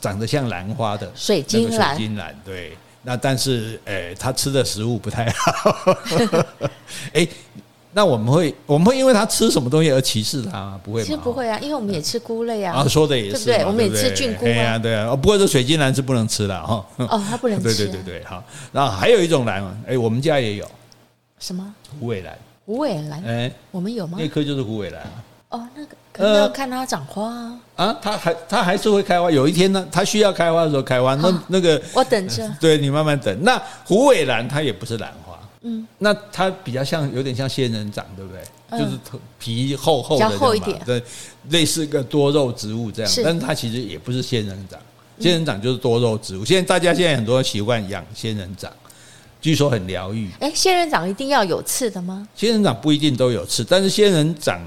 [0.00, 2.34] 长得像兰花的水晶兰，水晶兰。
[2.44, 5.96] 对，那但是，诶，它吃的食物不太好。
[7.12, 7.28] 诶。
[7.92, 10.80] 那我们会，我们会因为他吃什么东西而歧视他吗？
[10.84, 11.06] 不会吗？
[11.06, 12.74] 其实不会啊，因为我们也吃菇类啊。
[12.74, 13.64] 啊，说的也是，对不对？
[13.64, 14.44] 我们也吃菌菇啊。
[14.44, 15.16] 对啊，对啊。
[15.16, 16.84] 不过这水晶兰是不能吃的哈。
[16.96, 17.64] 哦，它不能吃。
[17.64, 18.42] 对对对对，好。
[18.72, 20.66] 然后还有一种兰，哎，我们家也有。
[21.38, 21.74] 什么？
[21.98, 22.36] 虎尾兰。
[22.66, 24.18] 虎尾兰，哎，我们有吗？
[24.20, 25.02] 那棵就是虎尾兰。
[25.48, 27.60] 哦，那个可能要看它长花啊。
[27.76, 29.30] 啊，它还它还是会开花。
[29.30, 31.14] 有一天呢，它需要开花的时候开花。
[31.14, 32.46] 那那个我等着。
[32.60, 33.36] 对，你慢慢等。
[33.42, 35.27] 那虎尾兰它也不是兰花，
[35.62, 38.42] 嗯，那它比较像，有点像仙人掌，对不对？
[38.78, 38.98] 就是
[39.38, 41.02] 皮厚厚的，厚一点，对，
[41.50, 43.12] 类似个多肉植物这样。
[43.24, 44.78] 但是它其实也不是仙人掌，
[45.18, 46.44] 仙人掌就是多肉植物。
[46.44, 48.72] 现在大家现在很多习惯养仙人掌。
[49.40, 50.28] 据说很疗愈。
[50.40, 52.26] 哎，仙人掌一定要有刺的吗？
[52.34, 54.60] 仙人掌不一定都有刺，但是仙人掌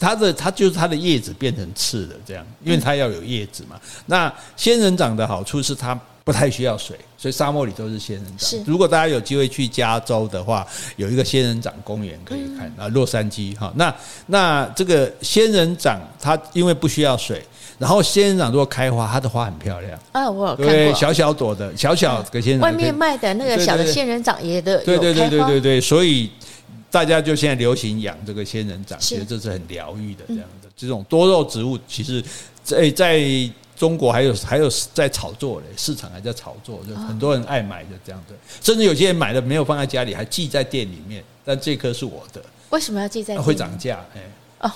[0.00, 3.80] 它的它就是它的叶子变成刺的这样，因为它要有叶子嘛。
[4.06, 8.50] 那仙人掌的好处是它不太需要水，所以沙漠里都是仙人掌。
[8.50, 10.66] 是，如果大家有机会去加州的话，
[10.96, 13.72] 有一个仙人掌公园可以看啊，洛杉矶哈。
[13.76, 13.94] 那
[14.26, 17.40] 那这个仙人掌它因为不需要水。
[17.78, 22.70] 然后仙人掌如果开花，它的花很漂亮啊，我有看小小朵的，小小的仙人掌。
[22.70, 26.28] 外面卖的那个小的仙人掌也的，对对对对对对，所以
[26.90, 32.20] 大家就现在流行养这个仙人掌，其实这是很疗愈的这样的这种多肉植物，其实
[32.64, 33.20] 在在
[33.76, 43.36] 中国还有还有在炒作嘞，市场还在炒作，就很多人爱买的这样子，甚至有些人买的没有放在家里，还寄在店里面，但这棵是我的，为什么要寄在？
[43.36, 44.20] 会涨价，哎。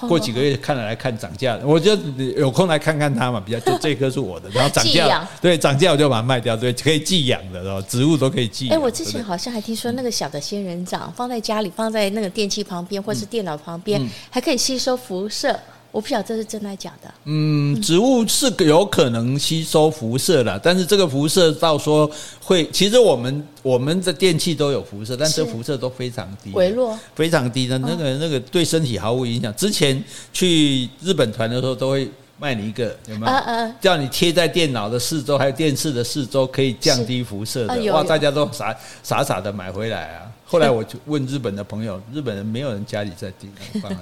[0.06, 1.96] 过几个月看了来看涨价，我就
[2.36, 3.42] 有空来看看它嘛。
[3.44, 8.68] 比较就这棵是我的， 然后涨价，对涨价我就把它卖掉，对，可以寄养的，然后植物都可以寄。
[8.68, 15.58] 哎，我之前好像还听说那个小的仙人掌放在家里，放在那个电器旁边或是电脑旁边，还可以吸收辐射。
[15.90, 17.12] 我不晓得这是真的假的。
[17.24, 22.10] 嗯，植物是有可能吸收辐射的，但是这个辐射到说
[22.42, 29.54] 会，其实我们我们的电器都有辐射，但是辐射都非常低，微弱，非常低的，那个那个对身体毫无影响。
[29.54, 32.10] 之前去日本团的时候都会。
[32.42, 33.72] 卖你一个有没有？
[33.82, 37.92] 叫你贴在电脑的四周，还有电视的四周，可以降低辐射的。
[37.92, 40.24] 哇，大家都傻傻傻的买回来啊！
[40.50, 43.48] 后来我就问日本的朋友， 日本人没有人家里在订，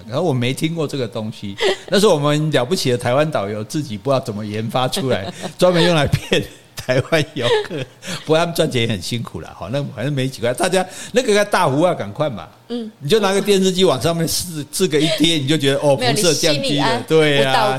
[0.09, 1.55] 然后 我没听过这个东西。
[1.89, 6.43] 那是我们了不起的台湾导游自己不知道怎么研发出来， 专门用来骗。
[6.89, 7.77] 台湾游客，
[8.25, 17.79] 不过他们赚钱也很辛苦了，好，那反正没几块，大家那个大湖啊，赶快嘛，嗯，你就拿个电视机往上面试，这个一贴，你就觉得哦，辐射降低了，对呀，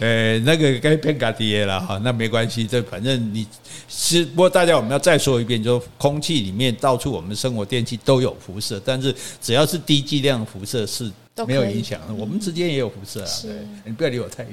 [0.00, 3.46] 呃， 那个该变嘎跌了哈，那没关系，这反正你
[3.86, 11.12] 是，不过大家我们要再说一遍，就空气里面到处我们生活电器都有辐射，但是只要是低剂量辐射是
[11.46, 13.52] 没有影响的，我们之间也有辐射啊，对，
[13.84, 14.52] 你不要离我太远。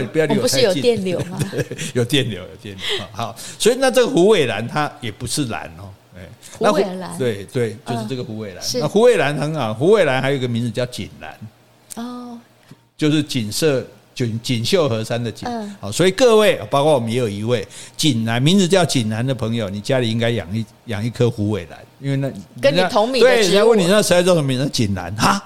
[0.00, 0.48] 不，不要离我太近。
[0.48, 1.38] 不是有电流吗？
[1.94, 3.06] 有电流，有电流。
[3.12, 6.28] 好，所以那这个虎尾兰它也不是兰哦，哎，
[6.58, 8.64] 虎尾兰，对对，就是这个虎尾兰。
[8.74, 11.36] 那虎尾兰很好，虎尾兰还有一个名字叫锦兰
[11.96, 12.38] 哦，
[12.96, 13.84] 就是锦色
[14.14, 15.48] 锦锦绣河山的锦。
[15.80, 17.66] 好，所以各位，包括我们也有一位
[17.96, 23.28] 锦兰，名字叫锦兰的朋友，你家里应该养一养一棵虎尾兰，因为那跟你同名的。
[23.28, 24.68] 对，人家问你那谁叫什么名字？
[24.68, 25.42] 锦兰哈。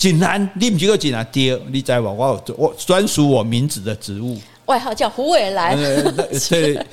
[0.00, 5.76] 锦南，你唔知个锦兰爹，你在我我我专属我名字的植物，外号叫虎尾兰。
[6.48, 6.86] 对，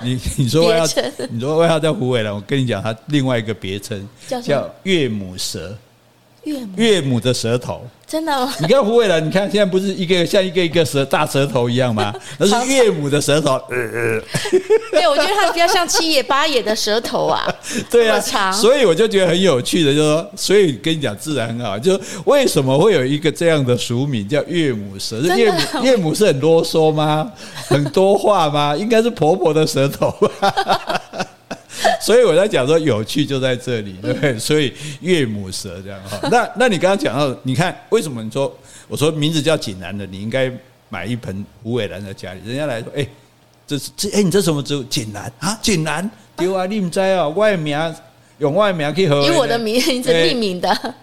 [0.00, 0.86] 你你说外号，
[1.30, 5.76] 你说外号叫虎尾兰，我跟你讲，他另外一个别称叫岳母舌。
[6.44, 8.52] 岳母，岳母的舌头，真的吗？
[8.60, 12.14] 你看胡伟兰，你看现在不是一个像一个一个舌大舌头一样吗？
[12.38, 13.60] 那是岳母的舌头。
[14.92, 17.44] 对，我觉得他比较像七爷八爷的舌头啊。
[17.90, 21.78] 对啊，所以我就觉得很有趣的，就是说，所以跟你讲，自然很好。
[21.78, 25.20] 就为什么会有一个这样的俗名叫岳母舌？
[25.20, 27.30] 岳母岳母是很啰嗦吗？
[27.66, 28.76] 很多话吗？
[28.76, 31.00] 应该是婆婆的舌头吧。
[32.04, 34.38] 所以我在讲说有趣就在这里，对不对？
[34.38, 36.20] 所以岳母蛇这样哈。
[36.30, 38.54] 那那你刚刚讲到，你看为什么你说
[38.88, 40.52] 我说名字叫锦兰的，你应该
[40.90, 42.40] 买一盆虎尾兰在家里。
[42.44, 43.06] 人家来说，哎，
[43.66, 44.82] 这是这哎，你这什么植物？
[44.84, 47.94] 锦兰啊，锦兰丢啊，你不知啊，外名
[48.38, 50.94] 用外名去和，以我的名字命名的。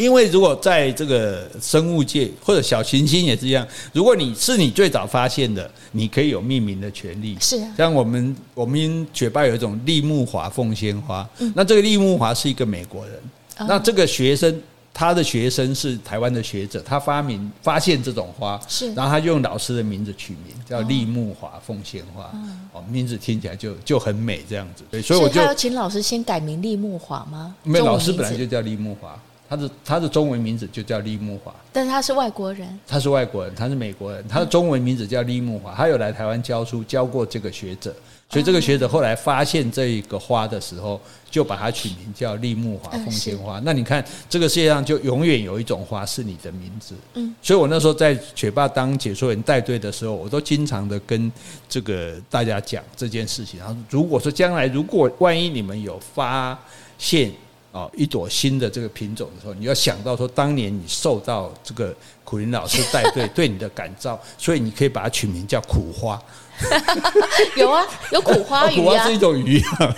[0.00, 7.36] 因为如果在这个生物界或者小行星也是一样，如果你是你最早发现的，你可以有命名的权利。
[7.38, 7.74] 是，啊。
[7.76, 13.20] 像我们我们学霸有一种立木华凤仙花，那这个立木华是一个美国人，
[13.68, 14.62] 那这个学生
[14.94, 22.32] 他的学生是台湾的学者，他发明发现这种花，是，然后他就用老师的名字取名叫立木华凤仙花，
[22.72, 27.54] 哦，名字听起来就就很美这样子，对，所以我就要请老师先改名立木华吗？
[27.64, 29.14] 没有，老师本来就叫立木华。
[29.50, 32.78] 他的他的中文名字就叫利木华，但是他是外国人。
[32.86, 34.24] 他是外国人，他是美国人。
[34.28, 37.92] 他的中文名字叫利木华，他有来台湾教书，教过这个学者，
[38.28, 43.60] 所以这个学者后来发现这一个花的时候，就把它取名叫利木华凤仙花。
[43.64, 46.94] 那你看，这个世界上就永远有一种花是你的名字。
[47.14, 51.32] 嗯，所以我那时候在学霸当解说员带队的时候，我都经常的跟
[51.68, 53.58] 这个大家讲这件事情。
[53.58, 56.56] 然后如果说将来如果万一你们有发
[56.96, 57.32] 现。
[57.72, 61.94] 哦一朵新的这个品种的时候，你要想到说，当年你受到这个
[62.24, 66.20] 苦林老师带队对你的感召， 所以你可以把它取名叫苦花。
[67.56, 69.96] 有啊，有苦花鱼 啊，苦花是一种鱼啊，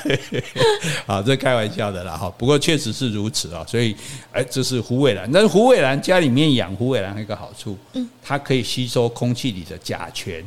[1.06, 2.32] 啊，这开玩笑的啦哈。
[2.38, 3.96] 不过确实是如此啊，所以
[4.30, 5.28] 哎，这是虎尾兰。
[5.32, 10.40] 但是虎尾兰家里面养虎尾兰有一个好处，嗯，它可以吸收空气里的甲醛，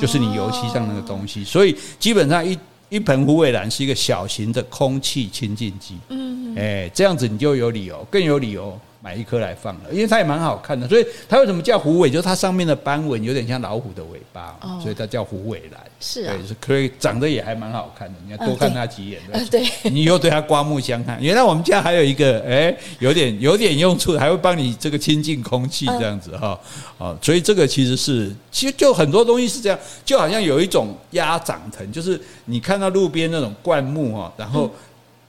[0.00, 2.58] 就是你油漆上那个东西，所以基本上一
[2.92, 5.96] 一盆虎尾兰是一个小型的空气清净机。
[6.10, 8.78] 嗯，哎，这样子你就有理由，更有理由。
[9.02, 12.08] 买一颗来放了，因为它也蛮好看的，所以它为什么叫虎尾？
[12.08, 15.80] 就是它上面的斑纹有点像老虎的尾巴，哦、所以它叫虎尾兰。
[15.98, 19.20] 是啊，是可以长得也还蛮好看的，你要多看它几眼。
[19.32, 21.20] 嗯、 对，你以后对它刮目相看。
[21.20, 26.56] 原来我们家还有一个，哎，有点有点用处，还会帮你这个清净空气这样子哈。
[26.98, 34.70] 啊，所以这个其实是，其实就很多东西是这样，就好像有一种鸭掌藤，就是你看到路边那种灌木哈，然后。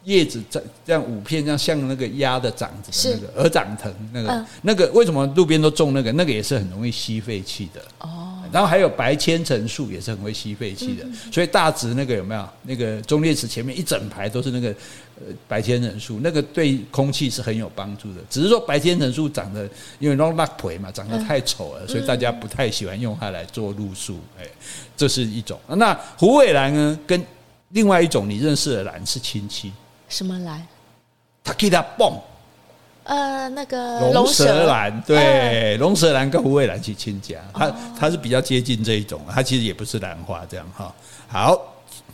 [0.03, 6.11] 叶子这这样五片，这样像那个鸭的掌子的那个鹅掌藤，那个那个为什么路边都种那个？
[6.11, 7.81] 那个也是很容易吸废气的。
[7.99, 8.29] 哦。
[8.51, 11.03] 然后还有白千层树也是很会吸废气的。
[11.31, 12.47] 所以大直那个有没有？
[12.63, 14.69] 那个忠烈祠前面一整排都是那个
[15.15, 18.21] 呃白千层树，那个对空气是很有帮助的。
[18.29, 24.19] 只是说白千层树长得因为弄拉皮嘛，长得太丑了，所以大家不太喜欢用它来做路树。
[24.39, 24.45] 哎，
[24.95, 25.59] 这是一种。
[25.67, 26.99] 那虎尾兰呢？
[27.07, 27.25] 跟
[27.69, 29.71] 另外一种你认识的兰是亲戚。
[30.13, 30.65] 什么兰？
[31.43, 32.17] 塔基达蹦，
[33.03, 40.93] 呃，那个龙舌兰，对，龙舌兰跟虎尾兰去亲家，它它是比较接近这一种，它其实也不是兰花这样哈。
[41.27, 41.59] 好，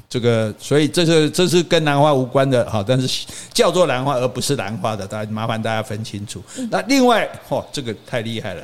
[0.09, 6.41] 这个所以这是这是跟兰花无关的哈，但是叫做兰花而不是兰花的，大家麻烦大家分清楚。
[6.71, 8.63] 那另外，嚯，这个太厉害了，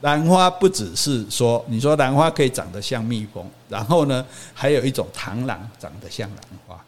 [0.00, 6.84] 兰花不只是说，你说兰花可以长得像蜜蜂，然后呢，还有一种螳螂长得像兰花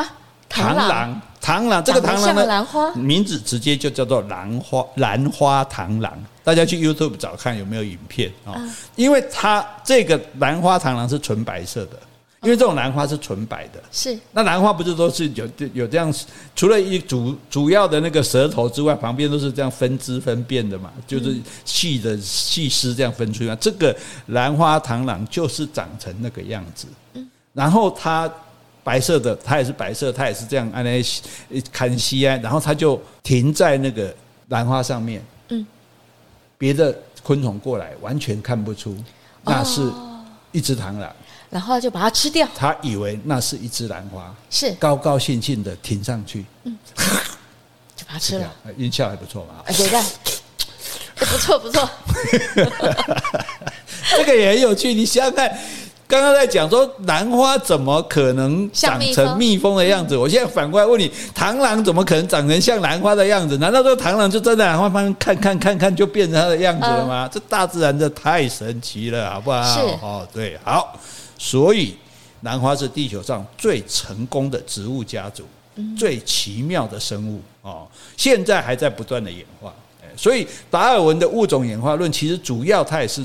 [0.00, 0.12] 啊。
[0.50, 6.12] 螳螂，螳螂，这个螳螂的名字直接就叫做兰花，兰花螳螂。
[6.42, 8.60] 大家去 YouTube 找看有没有影片啊？
[8.96, 11.92] 因为它这个兰花螳螂是纯白色的，
[12.42, 13.80] 因为这种兰花是纯白的。
[13.92, 16.12] 是，那兰花不是都是有有这样，
[16.56, 23.54] 除了一主主要的那个舌头之外，旁边都是这样分支分辨的嘛，就是细的细丝这样分出来。
[23.56, 23.96] 这个
[24.26, 26.88] 兰花螳螂就是长成那个样子。
[27.52, 28.28] 然后它。
[28.82, 31.02] 白色的，它也是白色，它也是这样，按那
[31.72, 34.14] 看西安，然后它就停在那个
[34.48, 35.24] 兰花上面。
[35.50, 35.66] 嗯，
[36.56, 38.96] 别的昆虫过来完全看不出
[39.44, 39.90] 那是
[40.52, 41.14] 一只螳螂，
[41.50, 42.48] 然后就把它吃掉。
[42.54, 46.78] 他以为那是一只兰花，是高高兴兴的停上去，嗯，
[47.94, 48.50] 就把它吃了。
[48.76, 49.62] 音效还不错嘛？
[49.66, 50.02] 哎，对的，
[51.16, 51.88] 不错不错。
[54.16, 55.58] 这个也很有趣，你想想看。
[56.10, 60.16] 刚刚在讲说兰花怎么可能长成蜜蜂的样子？
[60.16, 63.56] 我现在反过来问你，螳螂怎么可能长成像兰花的样子？
[63.58, 67.30] 难道说螳螂就站在兰花旁边看看看看就变成它的样子了吗？
[67.32, 69.62] 这大自然这太神奇了，好不好？
[69.62, 70.98] 是哦，对，好。
[71.38, 71.94] 所以
[72.40, 75.44] 兰花是地球上最成功的植物家族，
[75.96, 77.86] 最奇妙的生物哦，
[78.16, 79.72] 现在还在不断的演化。
[80.16, 83.24] 所以达尔文的物种演化论其实主要它也是。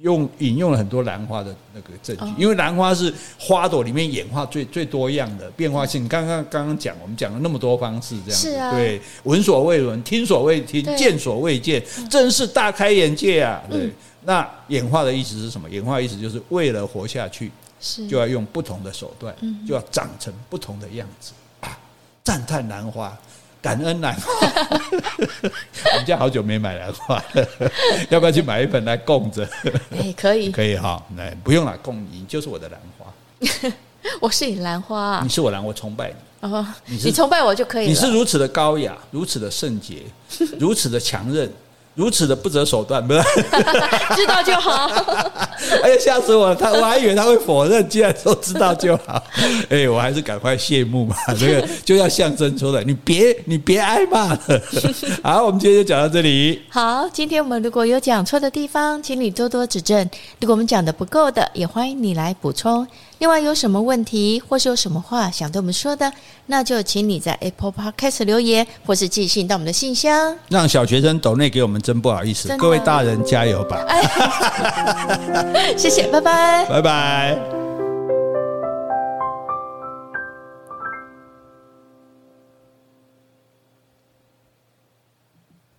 [0.00, 6.06] 用引用了很多兰花的那个证据，因为兰花是花朵里面演化最最多样的变化性。
[6.06, 13.60] 刚刚刚刚讲，我们讲了那么多方式，这样子，对，闻所未闻，听所未听，见所未见，真是大开眼界啊！
[13.68, 13.90] 对，
[14.24, 15.68] 那演化的意思是什么？
[15.68, 17.50] 演化意思就是为了活下去，
[18.08, 19.34] 就要用不同的手段，
[19.66, 21.76] 就要长成不同的样子啊！
[22.22, 23.18] 赞叹兰花。
[23.68, 24.32] 感恩兰花，
[25.92, 27.46] 我们家好久没买兰花了，
[28.08, 29.46] 要不要去买一盆来供着？
[29.92, 33.12] 哎，可以， 可以哈，来不用了，供你就是我的兰花。
[34.22, 36.48] 我是你兰花啊，你是我兰，我崇拜你。
[36.48, 37.90] 哦，你崇拜我就可以了。
[37.90, 40.04] 你是如此的高雅，如此的圣洁，
[40.58, 41.52] 如此的强韧。
[41.98, 43.20] 如此的不择手段，不是？
[44.14, 44.86] 知道就好。
[45.82, 46.54] 哎呀，吓死我了！
[46.54, 49.20] 他我还以为他会否认，既然说知道就好。
[49.68, 51.16] 哎，我还是赶快谢幕吧。
[51.36, 54.38] 这个就要象征出来，你别你别挨骂了。
[55.24, 56.62] 好，我们今天就讲到这里。
[56.70, 60.08] 好，今天我们如果有讲错的地方，请你多多指正。
[60.40, 62.86] 如果我们讲的不够的，也欢迎你来补充。
[63.18, 66.12] 另外有什么问题，或是有什么话想对我们说的，
[66.46, 70.36] 那就请你在 Apple Podcast 留言，或是寄信到我们的信箱。
[70.48, 73.84] 让小学生抖内给我们真不好意思，各位大人加油吧！
[73.88, 77.67] 哎、 谢谢，拜拜，拜拜。